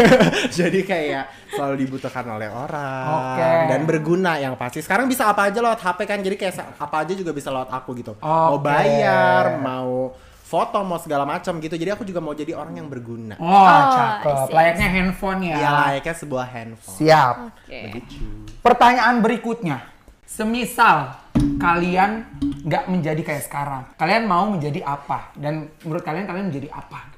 [0.50, 3.52] jadi kayak selalu dibutuhkan oleh orang Oke.
[3.70, 4.82] dan berguna yang pasti.
[4.82, 7.94] Sekarang bisa apa aja lewat HP kan, jadi kayak apa aja juga bisa lewat aku
[7.98, 8.14] gitu.
[8.22, 8.66] Mau Oke.
[8.66, 10.14] bayar, mau
[10.50, 11.78] foto, mau segala macam gitu.
[11.78, 13.38] Jadi aku juga mau jadi orang yang berguna.
[13.38, 14.50] Oh, Oh, cakep.
[14.50, 15.56] Layaknya handphone ya.
[15.56, 16.98] Ya layaknya sebuah handphone.
[16.98, 17.36] Siap.
[17.54, 17.80] Oke.
[17.86, 18.16] Begitu.
[18.60, 19.78] Pertanyaan berikutnya.
[20.26, 21.18] Semisal
[21.58, 22.26] kalian
[22.62, 25.34] nggak menjadi kayak sekarang, kalian mau menjadi apa?
[25.34, 27.10] Dan menurut kalian kalian menjadi apa?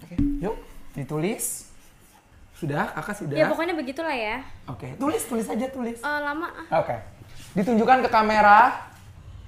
[0.00, 0.56] Oke, yuk
[0.92, 1.72] ditulis.
[2.54, 3.34] Sudah, kakak sudah.
[3.34, 4.44] Ya pokoknya begitulah ya.
[4.68, 5.98] Oke, tulis, tulis aja tulis.
[5.98, 6.48] Eh, lama.
[6.68, 6.80] ah.
[6.80, 6.96] Oke.
[7.52, 8.84] Ditunjukkan ke kamera,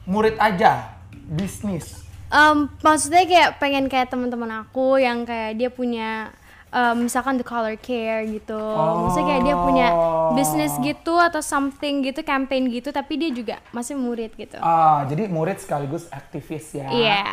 [0.05, 0.96] murid aja,
[1.27, 2.07] bisnis.
[2.31, 6.31] Em, maksudnya kayak pengen kayak teman-teman aku yang kayak dia punya
[6.75, 8.59] em, misalkan the color care gitu.
[8.59, 9.89] Maksudnya kayak dia punya
[10.35, 14.59] bisnis gitu atau something gitu, campaign gitu tapi dia juga masih murid gitu.
[14.59, 16.89] Ah, jadi murid sekaligus aktivis ya.
[16.91, 17.25] Iya.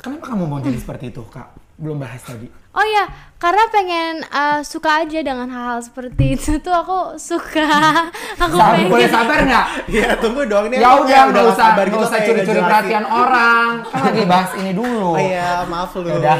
[0.00, 1.52] Kenapa kamu mau jadi seperti itu, Kak?
[1.76, 2.48] Belum bahas tadi.
[2.72, 3.04] Oh ya,
[3.36, 7.68] karena pengen eh, suka aja dengan hal-hal seperti itu tuh aku suka.
[8.44, 9.12] aku Sabar, boleh pengen.
[9.12, 9.66] sabar nggak?
[9.92, 10.78] Ya tunggu dong nih.
[10.80, 13.68] Ya aku udah, nggak usah, sabar gitu usah curi-curi perhatian orang.
[13.88, 15.10] Kan lagi bahas ini dulu.
[15.16, 16.08] Oh iya, maaf lu.
[16.08, 16.38] Udah.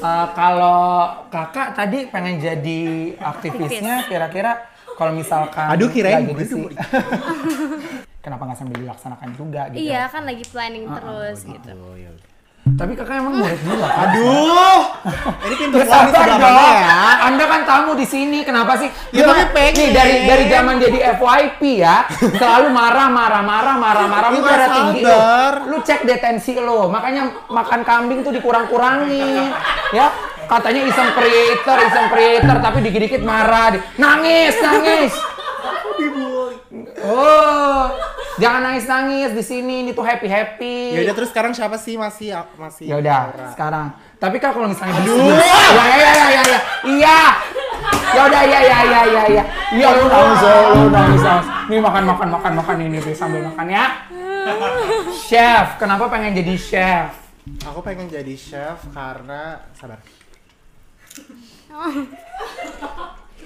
[0.00, 0.80] Eh, kalau
[1.28, 2.80] kakak tadi pengen jadi
[3.20, 4.56] aktivisnya, kira-kira
[4.96, 6.64] kalau misalkan Aduh, kirain sih.
[8.20, 9.80] Kenapa nggak sambil dilaksanakan juga gitu?
[9.80, 11.70] Iya kan lagi planning terus gitu.
[11.72, 12.12] Oh, iya.
[12.60, 14.12] Tapi kakak emang murid juga kan?
[14.12, 14.80] Aduh.
[15.48, 16.40] Ini pintu Ya, sabar sebelah dong.
[16.44, 16.98] mana ya?
[17.24, 18.92] Anda kan tamu di sini, kenapa sih?
[19.10, 19.72] Ya, tapi pengen.
[19.74, 24.28] Nih dari dari zaman jadi FYP ya, selalu marah marah marah marah marah.
[24.28, 25.18] Lu Ya, darah tinggi lu.
[25.66, 29.48] Lu cek detensi lo, makanya makan kambing tuh dikurang-kurangin,
[29.90, 30.12] ya.
[30.44, 35.12] Katanya iseng creator, iseng creator, tapi dikit-dikit marah, nangis, nangis.
[37.00, 37.88] Oh,
[38.36, 40.96] jangan nangis-nangis di sini, ini tuh happy happy.
[40.96, 43.20] Ya udah terus sekarang siapa sih masih masih Ya udah,
[43.56, 43.86] sekarang.
[44.20, 45.16] Tapi kan kalau misalnya Aduh.
[45.16, 45.40] bisnis-
[45.78, 46.58] ya ya ya ya ya ya.
[46.84, 47.20] Iya.
[48.10, 49.44] Ya udah ya ya ya ya ya.
[49.70, 51.22] Iya lu nangis lu nangis.
[51.22, 51.46] nangis.
[51.70, 53.84] Nih makan makan makan makan ini nih sambil makan ya.
[55.14, 57.08] Chef, kenapa pengen jadi chef?
[57.64, 60.00] Aku pengen jadi chef karena sabar.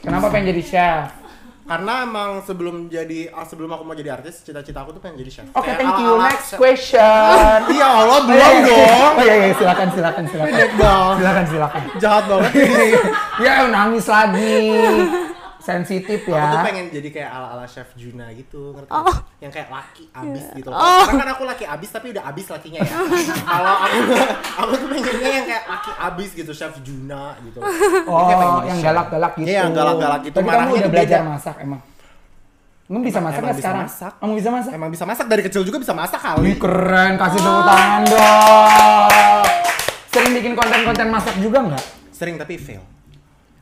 [0.00, 1.23] Kenapa pengen jadi chef?
[1.64, 5.30] Karena emang sebelum jadi ah, sebelum aku mau jadi artis, cita-cita aku tuh pengen jadi
[5.32, 5.48] chef.
[5.56, 6.12] Oke, Kayak thank you.
[6.20, 7.56] Next question.
[7.72, 8.64] Iya Allah belum iya, iya.
[8.68, 9.12] dong.
[9.16, 10.52] Oh iya iya silakan silakan silakan.
[11.16, 11.82] Silakan silakan.
[11.96, 12.88] Jahat banget ini.
[13.44, 14.62] Ya nangis lagi.
[15.64, 16.60] Sensitif Aku tuh ya.
[16.60, 18.90] pengen jadi kayak ala-ala chef Juna gitu, ngerti?
[18.90, 19.16] Oh.
[19.40, 20.68] Yang kayak laki abis gitu.
[20.68, 20.76] loh.
[20.76, 21.02] Oh.
[21.02, 22.92] Karena kan aku laki abis tapi udah abis lakinya ya.
[23.48, 23.98] Kalau aku
[24.54, 27.58] aku tuh pengennya yang kayak laki abis gitu, chef Juna gitu.
[28.04, 28.84] Oh, yang chef.
[28.86, 29.48] galak-galak gitu.
[29.48, 30.36] Iya, yang galak-galak gitu.
[30.36, 31.30] Tapi kamu Marahnya udah belajar beda.
[31.30, 31.80] masak emang?
[32.84, 33.82] Kamu bisa Emang- masak emang nggak bisa sekarang?
[33.82, 34.12] masak.
[34.14, 34.70] Kamu bisa masak?
[34.70, 36.52] Emang bisa masak dari kecil juga bisa masak kali.
[36.54, 39.42] keren, kasih tepuk tangan dong.
[40.06, 41.84] Sering bikin konten-konten masak juga nggak?
[42.12, 42.84] Sering tapi fail.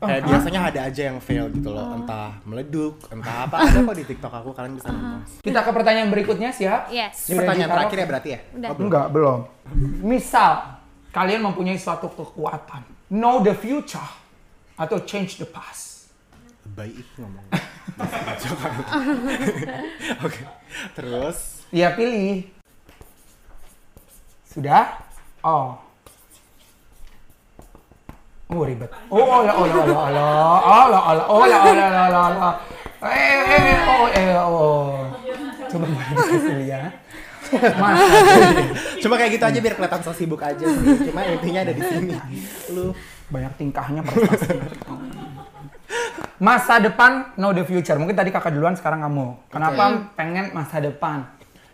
[0.03, 0.27] Oh, Kayak hah?
[0.27, 3.55] biasanya ada aja yang fail gitu loh, entah meleduk, entah apa.
[3.63, 5.23] Ada kok di TikTok aku kalian bisa nonton.
[5.39, 6.91] Kita ke pertanyaan berikutnya siap?
[6.91, 7.31] Yes.
[7.31, 8.39] Ini pertanyaan terakhir ya berarti ya?
[8.51, 8.67] Udah.
[8.67, 8.87] Oh, belum.
[8.91, 9.39] Enggak, belum.
[10.03, 10.51] Misal,
[11.09, 12.83] kalian mempunyai suatu kekuatan.
[13.07, 14.03] Know the future.
[14.75, 16.11] Atau change the past.
[16.75, 17.47] Baik itu ngomong.
[20.27, 20.41] Oke.
[20.95, 21.37] Terus
[21.69, 22.49] Iya, pilih.
[24.45, 25.01] Sudah?
[25.41, 25.77] Oh.
[28.53, 28.89] Oh, ribet.
[29.09, 30.25] Oh, olah, olah, olah, olah.
[30.61, 32.53] Olah, olah, olah, olah, olah, olah, olah.
[33.03, 34.93] Eh, eh, oh, eh, oh.
[35.73, 35.85] Coba
[36.61, 36.81] ya.
[37.53, 38.01] Mas,
[38.97, 41.09] cuma kayak gitu aja biar kelihatan so sibuk aja sih.
[41.09, 42.13] Cuma intinya ada di sini.
[42.73, 42.93] Lu
[43.29, 44.57] banyak tingkahnya prestasi.
[46.41, 47.97] Masa depan, know the future.
[47.97, 49.49] Mungkin tadi kakak duluan, sekarang kamu.
[49.49, 51.25] Kenapa pengen masa depan?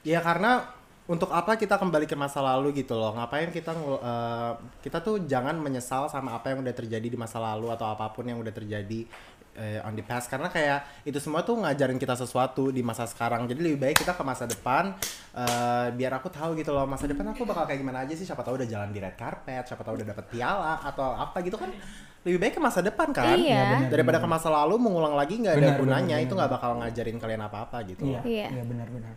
[0.04, 0.64] ya karena
[1.10, 5.26] untuk apa kita kembali ke masa lalu gitu loh ngapain kita ngel- eh, kita tuh
[5.26, 8.52] jangan menyesal sama apa yang udah terjadi di masa lalu atau apa pun yang udah
[8.52, 9.10] terjadi
[9.52, 13.44] eh, on the past karena kayak itu semua tuh ngajarin kita sesuatu di masa sekarang
[13.44, 14.94] jadi lebih baik kita ke masa depan
[15.34, 18.40] eh, biar aku tahu gitu loh masa depan aku bakal kayak gimana aja sih siapa
[18.40, 21.74] tahu udah jalan di red carpet siapa tahu udah dapet piala atau apa gitu kan
[22.20, 23.88] lebih baik ke masa depan kan Iya.
[23.88, 27.18] daripada ke masa lalu mengulang lagi nggak ada Benar, gunanya benar, itu nggak bakal ngajarin
[27.18, 28.22] kalian apa-apa gitu Iya.
[28.22, 28.48] Iya.
[28.52, 29.16] iya benar-benar.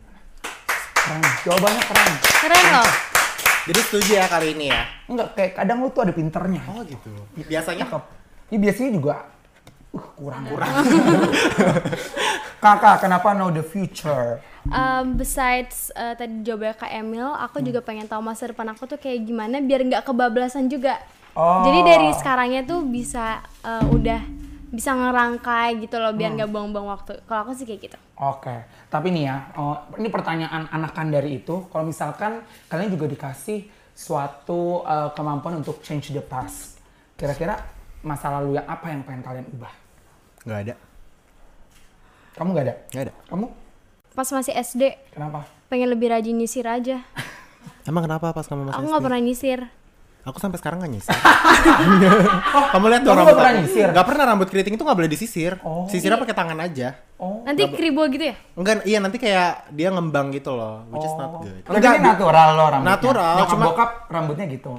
[1.03, 2.13] Keren, jawabannya keren.
[2.41, 2.91] Keren loh.
[3.63, 6.63] jadi setuju ya kali ini ya Enggak, kayak kadang lu tuh ada pinternya.
[6.69, 8.03] oh gitu biasanya Cakep.
[8.49, 9.15] Ini biasanya juga
[9.93, 10.73] uh, kurang kurang.
[12.63, 14.39] Kakak, kenapa know the future?
[14.65, 17.67] Um, besides uh, tadi jawabannya Kak Emil, aku Hmm.
[17.67, 21.03] juga pengen tahu masa depan aku tuh kayak gimana biar nggak kebablasan juga.
[21.35, 21.67] Oh.
[21.67, 24.23] Jadi dari sekarangnya tuh bisa uh, udah
[24.73, 26.19] bisa ngerangkai gitu loh Hmm.
[26.19, 27.13] biar nggak buang-buang waktu.
[27.23, 27.99] Kalau aku sih kayak gitu.
[28.17, 28.57] Oke,
[28.89, 31.69] tapi nih ya, oh, ini pertanyaan anakan dari itu.
[31.69, 36.81] Kalau misalkan kalian juga dikasih suatu uh, kemampuan untuk change the past,
[37.15, 37.61] kira-kira
[38.01, 39.73] masa lalu yang apa yang pengen kalian ubah?
[40.43, 40.75] nggak ada
[42.33, 42.75] Kamu nggak ada?
[42.91, 43.47] nggak ada Kamu?
[44.11, 45.47] Pas masih SD Kenapa?
[45.69, 47.05] pengen lebih rajin nyisir aja.
[47.89, 48.91] emang kenapa pas kamu masih aku SD?
[48.91, 49.61] nggak pernah nyisir.
[50.23, 51.13] Aku sampai sekarang nggak nyisir
[52.73, 53.89] kamu lihat tuh kamu rambut nggak pernah nyisir?
[53.89, 55.85] nggak pernah rambut keriting itu nggak boleh disisir Oh.
[55.87, 57.43] sisirnya pakai tangan aja Oh.
[57.43, 58.37] Nanti kribo gitu ya?
[58.53, 61.39] enggak iya nanti kayak dia ngembang gitu loh which is not Oh.
[61.41, 62.91] good ini natural loh rambutnya.
[62.93, 64.73] Natural, Nyokap cuma- bokap rambutnya gitu.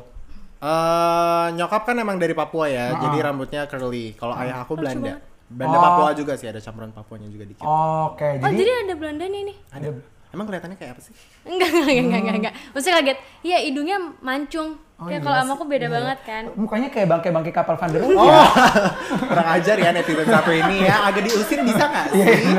[0.60, 3.00] Eh, nyokap kan emang dari Papua ya, Ah.
[3.02, 4.12] jadi rambutnya curly.
[4.14, 5.20] Kalau ayah aku Belanda.
[5.46, 5.84] Belanda Oh.
[5.86, 7.64] Papua juga sih, ada campuran Papuanya juga dikit.
[7.64, 9.58] Oke, Oh jadi, jadi ada Belandanya nih?
[9.70, 9.88] Ada.
[10.34, 11.14] Emang kelihatannya kayak apa sih?
[11.44, 12.54] Enggak, enggak, enggak, enggak, enggak, enggak.
[12.74, 14.70] Maksudnya kaget, iya hidungnya mancung.
[14.94, 15.94] Oh, kayak iya kalau sama aku beda Iya.
[15.94, 16.44] banget kan.
[16.56, 18.46] mukanya kayak bangke-bangke kapal Van der Oh, ya.
[19.30, 20.96] kurang ajar ya netizen satu ini ya.
[21.06, 22.54] Agak diusir bisa nggak Iya, sih?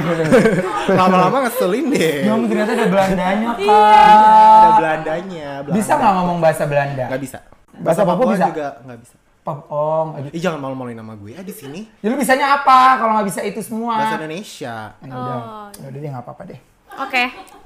[0.89, 2.15] Lama-lama ngeselin deh.
[2.23, 3.65] Ya ternyata ada Belandanya, Kak.
[3.65, 5.49] Ada Belandanya.
[5.61, 5.75] Belanda.
[5.75, 7.05] Bisa nggak ngomong bahasa Belanda?
[7.09, 7.39] Nggak bisa.
[7.75, 8.47] Bahasa Papua bisa?
[8.49, 9.15] juga nggak bisa.
[9.43, 10.05] Pop, oh.
[10.27, 11.35] Ih jangan malu-maluin nama gue.
[11.35, 13.99] Ah di sini Ya lu bisanya apa kalau nggak bisa itu semua?
[13.99, 14.95] bahasa Indonesia.
[14.95, 15.69] Ya udah, Oh.
[15.75, 16.61] ya udah deh nggak apa-apa deh.
[17.01, 17.23] Oke.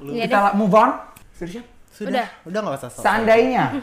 [0.09, 0.91] Iya Kita move on.
[1.37, 1.65] Sudah.
[1.89, 2.91] Sudah, udah nggak usah.
[2.95, 3.75] Seandainya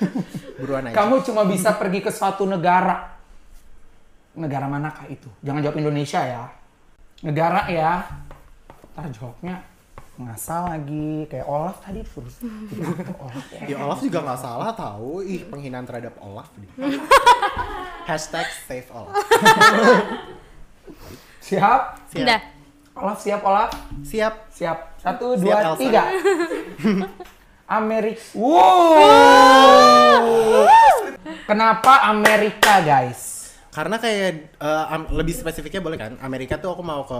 [0.60, 0.92] buruan aja.
[0.92, 3.16] kamu cuma bisa pergi ke suatu negara,
[4.36, 5.24] negara manakah itu?
[5.40, 6.44] Jangan jawab Indonesia ya.
[7.24, 8.04] Negara ya.
[8.92, 9.64] Ntar jawabnya
[10.20, 12.20] ngasal lagi kayak Olaf tadi gitu,
[13.16, 13.60] Olaf ya.
[13.72, 15.24] Ya Olaf juga nggak salah tahu.
[15.24, 16.52] Ih penghinaan terhadap Olaf.
[18.08, 19.16] Hashtag save Olaf.
[21.40, 21.80] Siap?
[22.12, 22.20] Siap.
[22.20, 22.40] Udah.
[22.92, 23.70] Olaf siap Olaf?
[24.02, 24.34] Siap.
[24.48, 24.78] Siap.
[24.98, 25.80] Satu, Siap, dua, Elsa.
[25.80, 26.02] tiga.
[27.80, 28.20] Amerika.
[28.36, 30.26] Wow.
[31.42, 33.48] Kenapa Amerika, guys?
[33.72, 36.12] Karena kayak am- lebih spesifiknya boleh kan?
[36.20, 37.16] Amerika tuh aku mau ke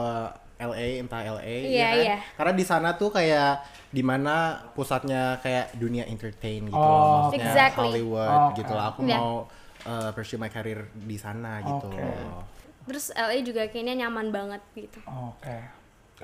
[0.61, 1.97] LA, entah LA, Iya, ya kan?
[1.99, 2.17] iya.
[2.37, 4.37] Karena di sana tuh kayak di mana
[4.71, 7.81] pusatnya kayak dunia entertain gitu Oh, loh, maksudnya Exactly.
[7.83, 8.61] Hollywood Oke.
[8.61, 8.85] gitu lah.
[8.93, 9.17] Aku Iya.
[9.17, 9.49] mau
[9.83, 11.89] eh, pursue my career di sana gitu.
[11.91, 12.45] Loh.
[12.87, 14.99] Terus LA juga kayaknya nyaman banget gitu.
[15.07, 15.57] Oke.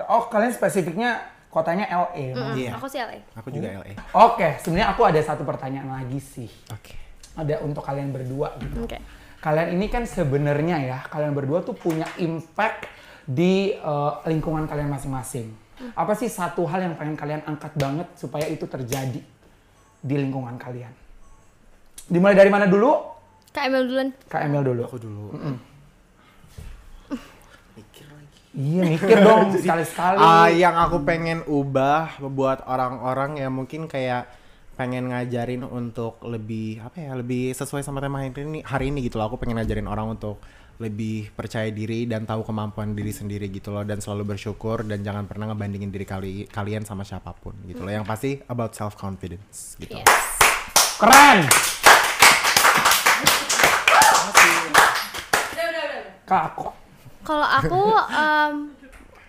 [0.07, 1.19] Oh, kalian spesifiknya
[1.49, 2.35] kotanya LA.
[2.35, 2.71] Mm, Iya.
[2.75, 3.19] Aku sih LA.
[3.35, 3.95] Aku juga LA.
[4.15, 6.49] Oke, sebenarnya aku ada satu pertanyaan lagi sih.
[6.71, 6.95] Oke.
[7.35, 8.83] Ada untuk kalian berdua gitu.
[8.83, 8.99] Oke.
[9.39, 12.91] Kalian ini kan sebenarnya ya, kalian berdua tuh punya impact
[13.23, 15.47] di eh, lingkungan kalian masing-masing.
[15.95, 19.23] Apa sih satu hal yang pengen kalian angkat banget supaya itu terjadi
[19.99, 20.91] di lingkungan kalian?
[22.11, 22.99] Dimulai dari mana dulu?
[23.55, 24.09] Kak Emil duluan.
[24.27, 24.81] Kak Emil dulu.
[24.83, 25.25] Aku dulu.
[25.31, 25.68] Mikir lagi.
[28.57, 30.17] Iya mikir dong sekali-sekali.
[30.17, 34.25] Ah, yang aku pengen ubah buat orang-orang yang mungkin kayak
[34.73, 39.19] pengen ngajarin untuk lebih apa ya lebih sesuai sama tema hari ini hari ini gitu
[39.19, 40.39] loh aku pengen ngajarin orang untuk
[40.79, 45.27] lebih percaya diri dan tahu kemampuan diri sendiri gitu loh dan selalu bersyukur dan jangan
[45.27, 49.75] pernah ngebandingin diri kali kalian sama siapa pun gitu loh yang pasti about self confidence
[49.83, 50.07] gitu Yes.
[50.95, 51.43] Keren.
[56.23, 56.88] Kak aku.
[57.29, 57.83] Kalau aku
[58.25, 58.53] em,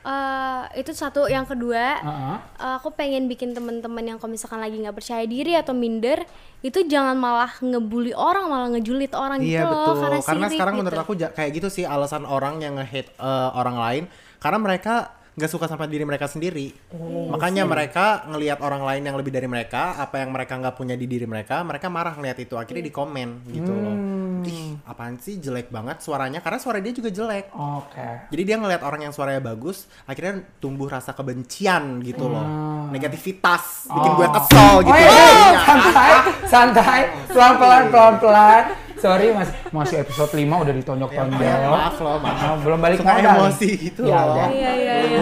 [0.00, 2.36] eh, itu satu, yang kedua Heeh.
[2.56, 6.24] eh, aku pengen bikin teman-teman yang kalau misalkan lagi nggak percaya diri atau minder
[6.64, 9.94] itu jangan malah ngebully orang malah ngejulit orang Iya gitu loh betul.
[10.00, 10.80] karena, Karena sirik sekarang gitu.
[10.80, 14.04] menurut aku kayak gitu sih alasan orang yang nge-hate eh, orang lain
[14.40, 14.94] karena mereka
[15.40, 16.70] nggak suka sama diri mereka sendiri.
[16.92, 20.94] Oh, Makanya mereka ngelihat orang lain yang lebih dari mereka, apa yang mereka nggak punya
[20.94, 22.54] di diri mereka, mereka marah ngelihat itu.
[22.54, 23.96] Akhirnya di komen gitu loh.
[23.96, 24.18] Hmm.
[24.40, 27.52] Ih, apaan sih jelek banget suaranya karena suara dia juga jelek.
[27.52, 28.32] Oke.
[28.32, 32.44] Jadi dia ngelihat orang yang suaranya bagus, akhirnya tumbuh rasa kebencian gitu loh.
[32.88, 34.32] Negativitas, bikin gue Oh.
[34.32, 34.92] kesel gitu.
[34.92, 35.60] Oh, iya, iya.
[35.64, 36.12] santai,
[36.48, 38.62] santai, pelan-pelan, pelan-pelan.
[39.00, 41.40] Sorry mas, masih episode 5 udah ditonjok-tonjok.
[41.40, 42.52] Ya, maaf loh, maaf.
[42.52, 43.32] Oh, belum balik Suka modal.
[43.32, 44.36] emosi gitu ya, loh.
[44.36, 44.48] udah.
[44.52, 45.20] Iya iya iya.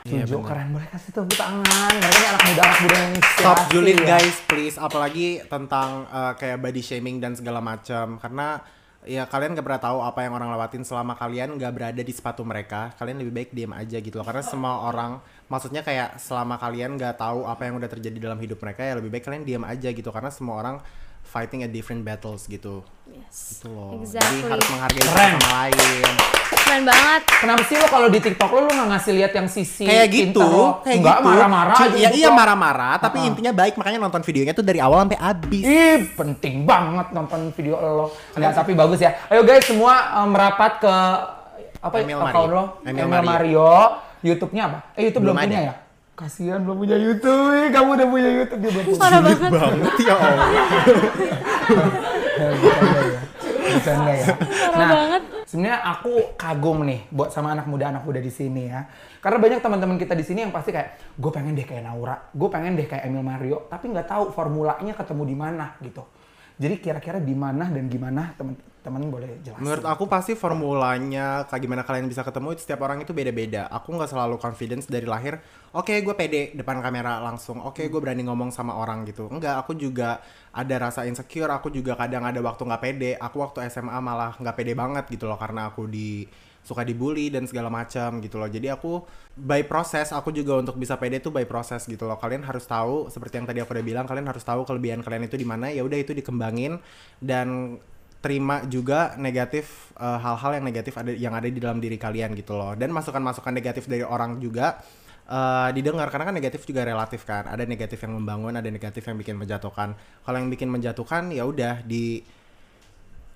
[0.00, 0.66] Setuju, keren.
[0.72, 1.92] Boleh kasih tepuk tangan.
[1.92, 4.06] Mereka ini anak muda, anak muda yang Stop julid ya.
[4.16, 4.76] guys, please.
[4.80, 8.16] Apalagi tentang uh, kayak body shaming dan segala macam.
[8.16, 8.64] Karena
[9.04, 12.48] ya kalian gak pernah tahu apa yang orang lewatin selama kalian gak berada di sepatu
[12.48, 12.96] mereka.
[12.96, 14.24] Kalian lebih baik diam aja gitu loh.
[14.24, 15.20] Karena semua orang,
[15.52, 19.12] maksudnya kayak selama kalian gak tahu apa yang udah terjadi dalam hidup mereka ya lebih
[19.12, 20.08] baik kalian diam aja gitu.
[20.08, 20.76] Karena semua orang
[21.26, 22.80] fighting a different battles gitu.
[23.04, 23.58] Yes.
[23.58, 23.98] Gitu loh.
[23.98, 24.38] Exactly.
[24.38, 25.30] Jadi harus menghargai Keren.
[25.36, 26.06] sama lain.
[26.46, 27.22] Keren banget.
[27.36, 30.40] Kenapa sih lo kalau di TikTok lo lo nggak ngasih lihat yang sisi kayak gitu,
[30.40, 30.80] lo?
[30.80, 31.26] kayak Enggak, gitu.
[31.28, 32.34] marah-marah Ya hidup iya lo.
[32.34, 33.28] marah-marah, tapi Uh-uh.
[33.28, 35.62] intinya baik makanya nonton videonya tuh dari awal sampai habis.
[35.62, 38.06] Ih, penting banget nonton video lo.
[38.32, 39.10] Nggak, tapi bagus ya.
[39.26, 40.94] Ayo guys semua um, merapat ke
[41.78, 42.50] apa Emil account Mario.
[42.52, 42.64] lo?
[42.82, 43.30] Emil Emil Mario.
[43.30, 43.70] Mario.
[44.18, 44.78] YouTube-nya apa?
[44.94, 45.68] Eh, YouTube belum, Belum punya ada.
[45.70, 45.74] ya?
[46.16, 47.68] Kasihan belum punya YouTube.
[47.76, 49.00] Kamu udah punya YouTube dia belum punya.
[49.04, 49.50] Parah banget.
[49.52, 50.48] banget ya Allah.
[53.76, 54.24] Bercanda ya.
[54.24, 54.34] Ya.
[54.72, 55.22] Nah, banget.
[55.44, 58.88] sebenarnya aku kagum nih buat sama anak muda anak muda di sini ya.
[59.20, 62.48] Karena banyak teman-teman kita di sini yang pasti kayak gue pengen deh kayak Naura, gue
[62.48, 66.00] pengen deh kayak Emil Mario, tapi nggak tahu formulanya ketemu di mana gitu.
[66.56, 68.32] Jadi kira-kira di mana dan gimana
[68.86, 69.58] teman-teman boleh jelasin.
[69.58, 73.66] Menurut aku pasti formulanya kayak gimana kalian bisa ketemu itu setiap orang itu beda-beda.
[73.74, 75.42] Aku nggak selalu confidence dari lahir.
[75.74, 77.58] Oke, gue pede depan kamera langsung.
[77.66, 79.26] Oke, gue berani ngomong sama orang gitu.
[79.26, 80.22] Enggak, aku juga
[80.54, 81.50] ada rasa insecure.
[81.50, 83.10] Aku juga kadang ada waktu nggak pede.
[83.18, 86.24] Aku waktu SMA malah nggak pede banget gitu loh karena aku di
[86.66, 88.50] suka dibully dan segala macam gitu loh.
[88.50, 89.06] Jadi aku
[89.38, 92.18] by proses aku juga untuk bisa pede tuh by proses gitu loh.
[92.18, 95.38] Kalian harus tahu seperti yang tadi aku udah bilang, kalian harus tahu kelebihan kalian itu
[95.38, 95.70] di mana.
[95.70, 96.82] Ya udah itu dikembangin
[97.22, 97.78] dan
[98.26, 102.58] terima juga negatif eh, hal-hal yang negatif ada yang ada di dalam diri kalian gitu
[102.58, 102.74] loh.
[102.74, 104.82] Dan masukan-masukan negatif dari orang juga
[105.30, 107.46] eh, didengar karena kan negatif juga relatif kan.
[107.46, 109.94] Ada negatif yang membangun, ada negatif yang bikin menjatuhkan.
[110.26, 112.26] Kalau yang bikin menjatuhkan ya udah di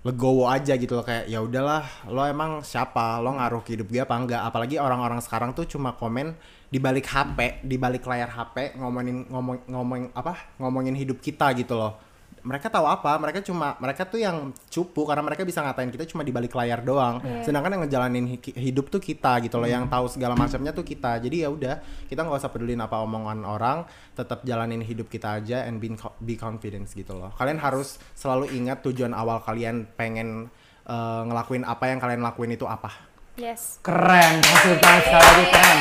[0.00, 4.16] legowo aja gitu loh kayak ya udahlah lo emang siapa lo ngaruh hidup gue apa
[4.16, 6.32] enggak apalagi orang-orang sekarang tuh cuma komen
[6.72, 11.76] di balik HP di balik layar HP ngomongin ngomong ngomong apa ngomongin hidup kita gitu
[11.76, 12.00] loh
[12.40, 16.20] mereka tahu apa mereka cuma mereka tuh yang cupu karena mereka bisa ngatain kita cuma
[16.20, 17.44] di balik layar doang Iya.
[17.44, 21.18] sedangkan yang ngejalanin hi- hidup tuh kita gitu loh yang tahu segala macamnya tuh kita
[21.18, 21.74] jadi ya udah
[22.06, 23.78] kita nggak usah pedulin apa omongan orang
[24.12, 28.80] tetap jalanin hidup kita aja and be, be confidence gitu loh kalian harus selalu ingat
[28.82, 30.48] tujuan awal kalian pengen
[30.82, 33.80] eh, ngelakuin apa yang kalian lakuin itu apa Yes.
[33.80, 35.78] Keren, kasih tangan sekali lagi keren.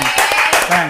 [0.63, 0.89] Keren.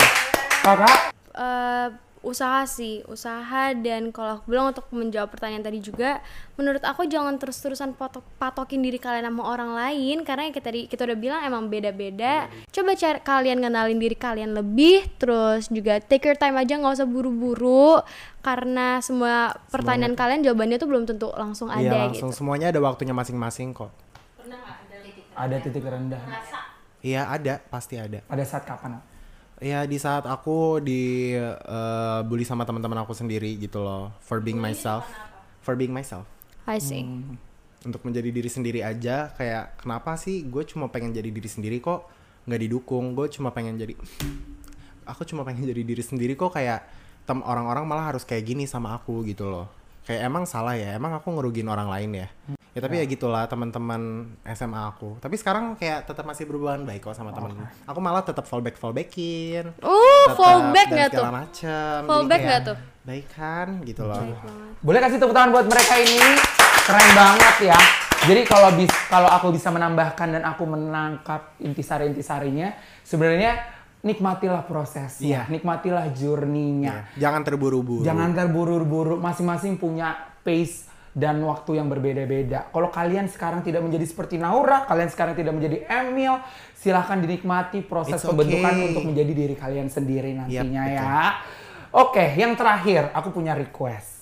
[0.60, 0.97] Kakak,
[1.34, 1.88] eh
[2.19, 3.71] usaha sih, usaha.
[3.75, 6.19] Dan kalau aku bilang untuk menjawab pertanyaan tadi juga,
[6.60, 10.27] menurut aku jangan terus-terusan patok, patokin diri kalian sama orang lain.
[10.27, 12.45] Karena yang kita tadi kita udah bilang emang beda-beda.
[12.69, 17.08] Coba cari kalian kenalin diri kalian lebih, terus juga take your time aja nggak usah
[17.10, 18.03] buru-buru.
[18.39, 22.39] Karena semua pertanyaan kalian jawabannya tuh belum tentu langsung ada iya langsung gitu.
[22.39, 23.91] semuanya ada waktunya masing-masing kok.
[25.39, 26.19] Ada titik rendah.
[26.99, 27.63] iya ada.
[27.71, 28.19] Pasti ada.
[28.27, 28.99] Pada saat kapan?
[29.60, 34.15] Ya di saat aku di eh, bully sama teman-teman aku sendiri gitu loh.
[34.24, 35.04] For being myself,
[35.60, 36.24] for being myself,
[36.63, 37.04] I see.
[37.84, 42.08] untuk menjadi diri sendiri aja kayak kenapa sih gue cuma pengen jadi diri sendiri kok
[42.48, 43.12] nggak didukung?
[43.15, 44.00] Gue cuma pengen jadi
[45.04, 46.88] aku cuma pengen jadi diri sendiri kok kayak
[47.28, 49.67] tem orang-orang malah harus kayak gini sama aku gitu loh.
[50.08, 52.28] Kayak emang salah ya emang aku ngerugiin orang lain ya
[52.80, 54.02] ya tapi ya gitulah teman-teman
[54.48, 58.44] SMA aku tapi sekarang kayak tetap masih berhubungan baik kok sama teman-teman aku malah tetap
[58.44, 61.26] fallback fallbackin Uh, fallback nggak tuh?
[61.26, 62.78] macem Jadi Fallback nggak tuh?
[63.02, 64.22] baik kan gitu loh
[64.80, 66.20] Boleh kasih tepuk tangan buat mereka ini?
[66.82, 67.80] Keren banget ya.
[68.22, 73.62] Jadi kalau bis kalau aku bisa menambahkan dan aku menangkap intisari-intisarinya, sebenarnya
[74.00, 75.42] nikmatilah prosesnya, Iya.
[75.48, 77.06] nikmatilah journey-nya.
[77.13, 82.69] Iya, jangan terburu-buru Jangan terburu-buru, masing-masing punya pace dan waktu yang berbeda-beda.
[82.69, 86.38] Kalau kalian sekarang tidak menjadi seperti Naura, kalian sekarang tidak menjadi Emil,
[86.78, 88.88] silahkan dinikmati proses It's pembentukan okay.
[88.93, 90.98] untuk menjadi diri kalian sendiri nantinya betul.
[90.98, 91.22] ya.
[91.89, 94.19] Oke, yang terakhir aku punya request.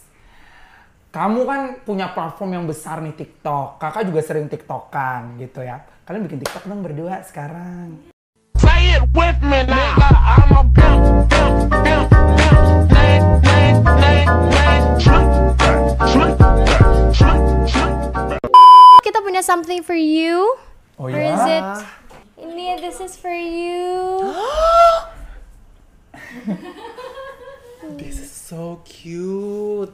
[1.12, 3.80] Kamu kan punya platform yang besar nih TikTok.
[3.82, 5.84] Kakak juga sering TikTokan gitu ya.
[6.08, 8.00] Kalian bikin TikTok dong berdua sekarang.
[8.62, 9.98] Say it with me now.
[9.98, 12.37] Nigga, I'm a pimp, pimp, pimp, pimp.
[19.04, 20.56] Kita punya something for you.
[21.00, 21.32] Oh Or ya?
[21.32, 21.64] is it?
[22.38, 24.20] Ini this is for you.
[28.00, 29.94] this is so cute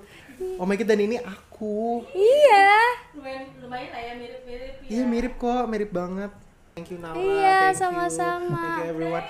[0.58, 2.74] oh my god dan ini aku iya.
[3.14, 4.90] lumayan lumayan lah ya mirip-mirip ya.
[4.90, 6.32] iya mirip kok mirip banget
[6.74, 7.80] thank you Naura Iya, thank you.
[7.80, 8.58] sama-sama.
[8.58, 9.26] thank you everyone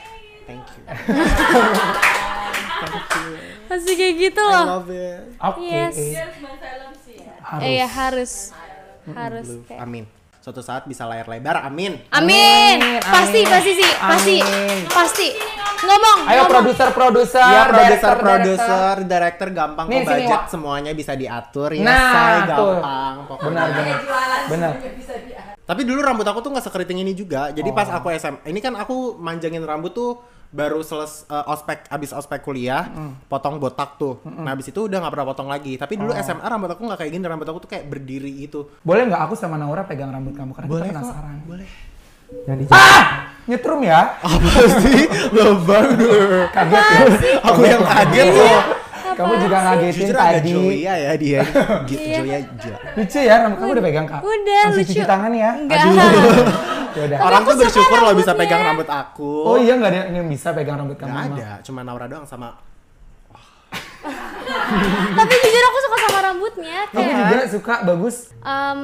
[0.47, 0.83] thank you
[3.65, 4.65] Masih kayak gitu I loh.
[4.75, 5.61] love it Oke.
[5.63, 5.95] Yes.
[5.95, 7.33] Harus film sih ya.
[7.41, 7.63] Harus.
[7.63, 8.31] Eh ya harus.
[9.05, 10.03] harus kayak Amin.
[10.39, 12.03] Suatu saat bisa layar lebar, amin.
[12.09, 12.75] Amin.
[12.75, 13.47] Amin, Pasti, amin.
[13.47, 14.77] pasti sih, pasti, Amin.
[14.87, 15.27] pasti.
[15.79, 16.19] Ngomong.
[16.25, 16.51] Ayo ngomong.
[16.53, 18.15] produser-produser, Ya director, produser director.
[18.19, 22.75] produser, director gampang Nih, kok sini, budget semuanya bisa diatur ya Nah, say tuh.
[22.75, 23.47] gampang pokoknya.
[23.47, 23.99] Benar, benar.
[24.49, 24.73] Benar.
[25.63, 27.47] Tapi dulu rambut aku tuh nggak sekeriting ini juga.
[27.49, 27.97] Jadi pas Oh.
[27.97, 30.19] aku SM, ini kan aku manjangin rambut tuh
[30.53, 32.85] baru seles eh, ospek abis ospek kuliah,
[33.25, 34.21] potong botak tuh.
[34.23, 35.73] Nah abis itu udah nggak pernah potong lagi.
[35.75, 35.99] Tapi Oh.
[35.99, 38.69] dulu SMA rambut aku nggak kayak gini, rambut aku tuh kayak berdiri gitu.
[38.79, 41.37] Boleh nggak aku sama Naura pegang rambut kamu karena kita kok, penasaran.
[41.43, 41.69] boleh.
[42.45, 43.03] Yang di ah!
[43.43, 44.01] Nyetrum ya?
[44.17, 44.47] Apa
[44.79, 45.03] sih?
[45.03, 45.51] Deh.
[46.49, 47.01] Kaget ya?
[47.43, 48.59] Aku yang kaget loh.
[49.13, 50.49] Kamu juga ngagetin Jujur tadi.
[50.49, 51.41] Julia ya dia.
[51.85, 52.17] Gitu Iya.
[52.17, 52.37] Julia.
[52.95, 54.21] Lucu ya, rambut kamu udah pegang kak?
[54.21, 54.89] Udah, Masih lucu.
[54.89, 55.49] cuci tangan ya?
[55.53, 55.77] Enggak.
[55.77, 55.85] Ya
[56.95, 57.17] udah.
[57.19, 59.31] Orang tuh bersyukur loh bisa pegang rambut aku.
[59.43, 61.09] Oh iya nggak ada yang bisa pegang rambut kamu?
[61.09, 61.37] Nggak Emang?
[61.37, 62.59] ada, cuma Naura doang sama
[65.13, 66.77] Tapi jujur aku suka sama rambutnya.
[66.87, 68.15] Kamu Kayak, juga suka bagus.
[68.41, 68.81] um,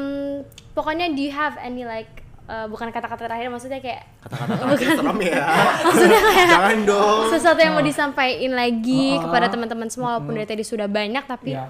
[0.72, 2.10] pokoknya do you have any like
[2.46, 5.44] uh, bukan kata-kata terakhir maksudnya kayak kata-kata terakhir serem ya.
[5.86, 7.22] maksudnya kayak Jangan dong.
[7.30, 11.68] sesuatu yang mau disampaikan lagi kepada teman-teman semua walaupun dari tadi sudah banyak tapi Iya.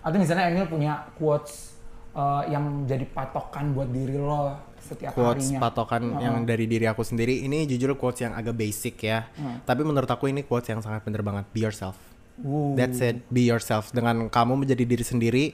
[0.00, 1.74] Atau misalnya Emil punya quotes
[2.12, 4.54] uh, yang jadi patokan buat diri lo
[4.86, 5.60] setiap quotes harinya.
[5.60, 9.26] patokan yang dari diri aku sendiri ini jujur quotes yang agak basic ya.
[9.66, 11.98] Tapi menurut aku ini quotes yang sangat bener banget be yourself.
[12.36, 12.76] Wuh.
[12.76, 13.90] that's it be yourself.
[13.90, 15.44] Dengan kamu menjadi diri sendiri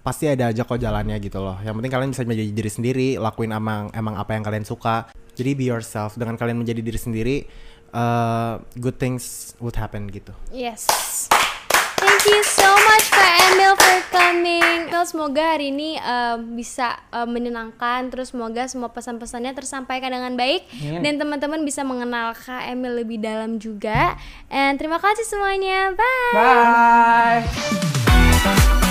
[0.00, 1.60] pasti ada aja kok jalannya gitu loh.
[1.60, 5.12] Yang penting kalian bisa menjadi diri sendiri lakuin emang emang apa yang kalian suka.
[5.36, 6.16] Jadi be yourself.
[6.16, 7.36] Dengan kalian menjadi diri sendiri
[7.92, 10.32] uh, good things would happen gitu.
[10.48, 10.88] Yes.
[12.18, 14.90] Thank you so much Kak Emil for coming.
[15.06, 21.06] Semoga hari ini uh, bisa uh, menyenangkan terus semoga semua pesan-pesannya tersampaikan dengan baik Amin.
[21.06, 24.18] dan teman-teman bisa mengenal Kak Emil lebih dalam juga.
[24.50, 25.94] And terima kasih semuanya.
[25.94, 27.46] Bye.
[27.46, 28.82] Bye.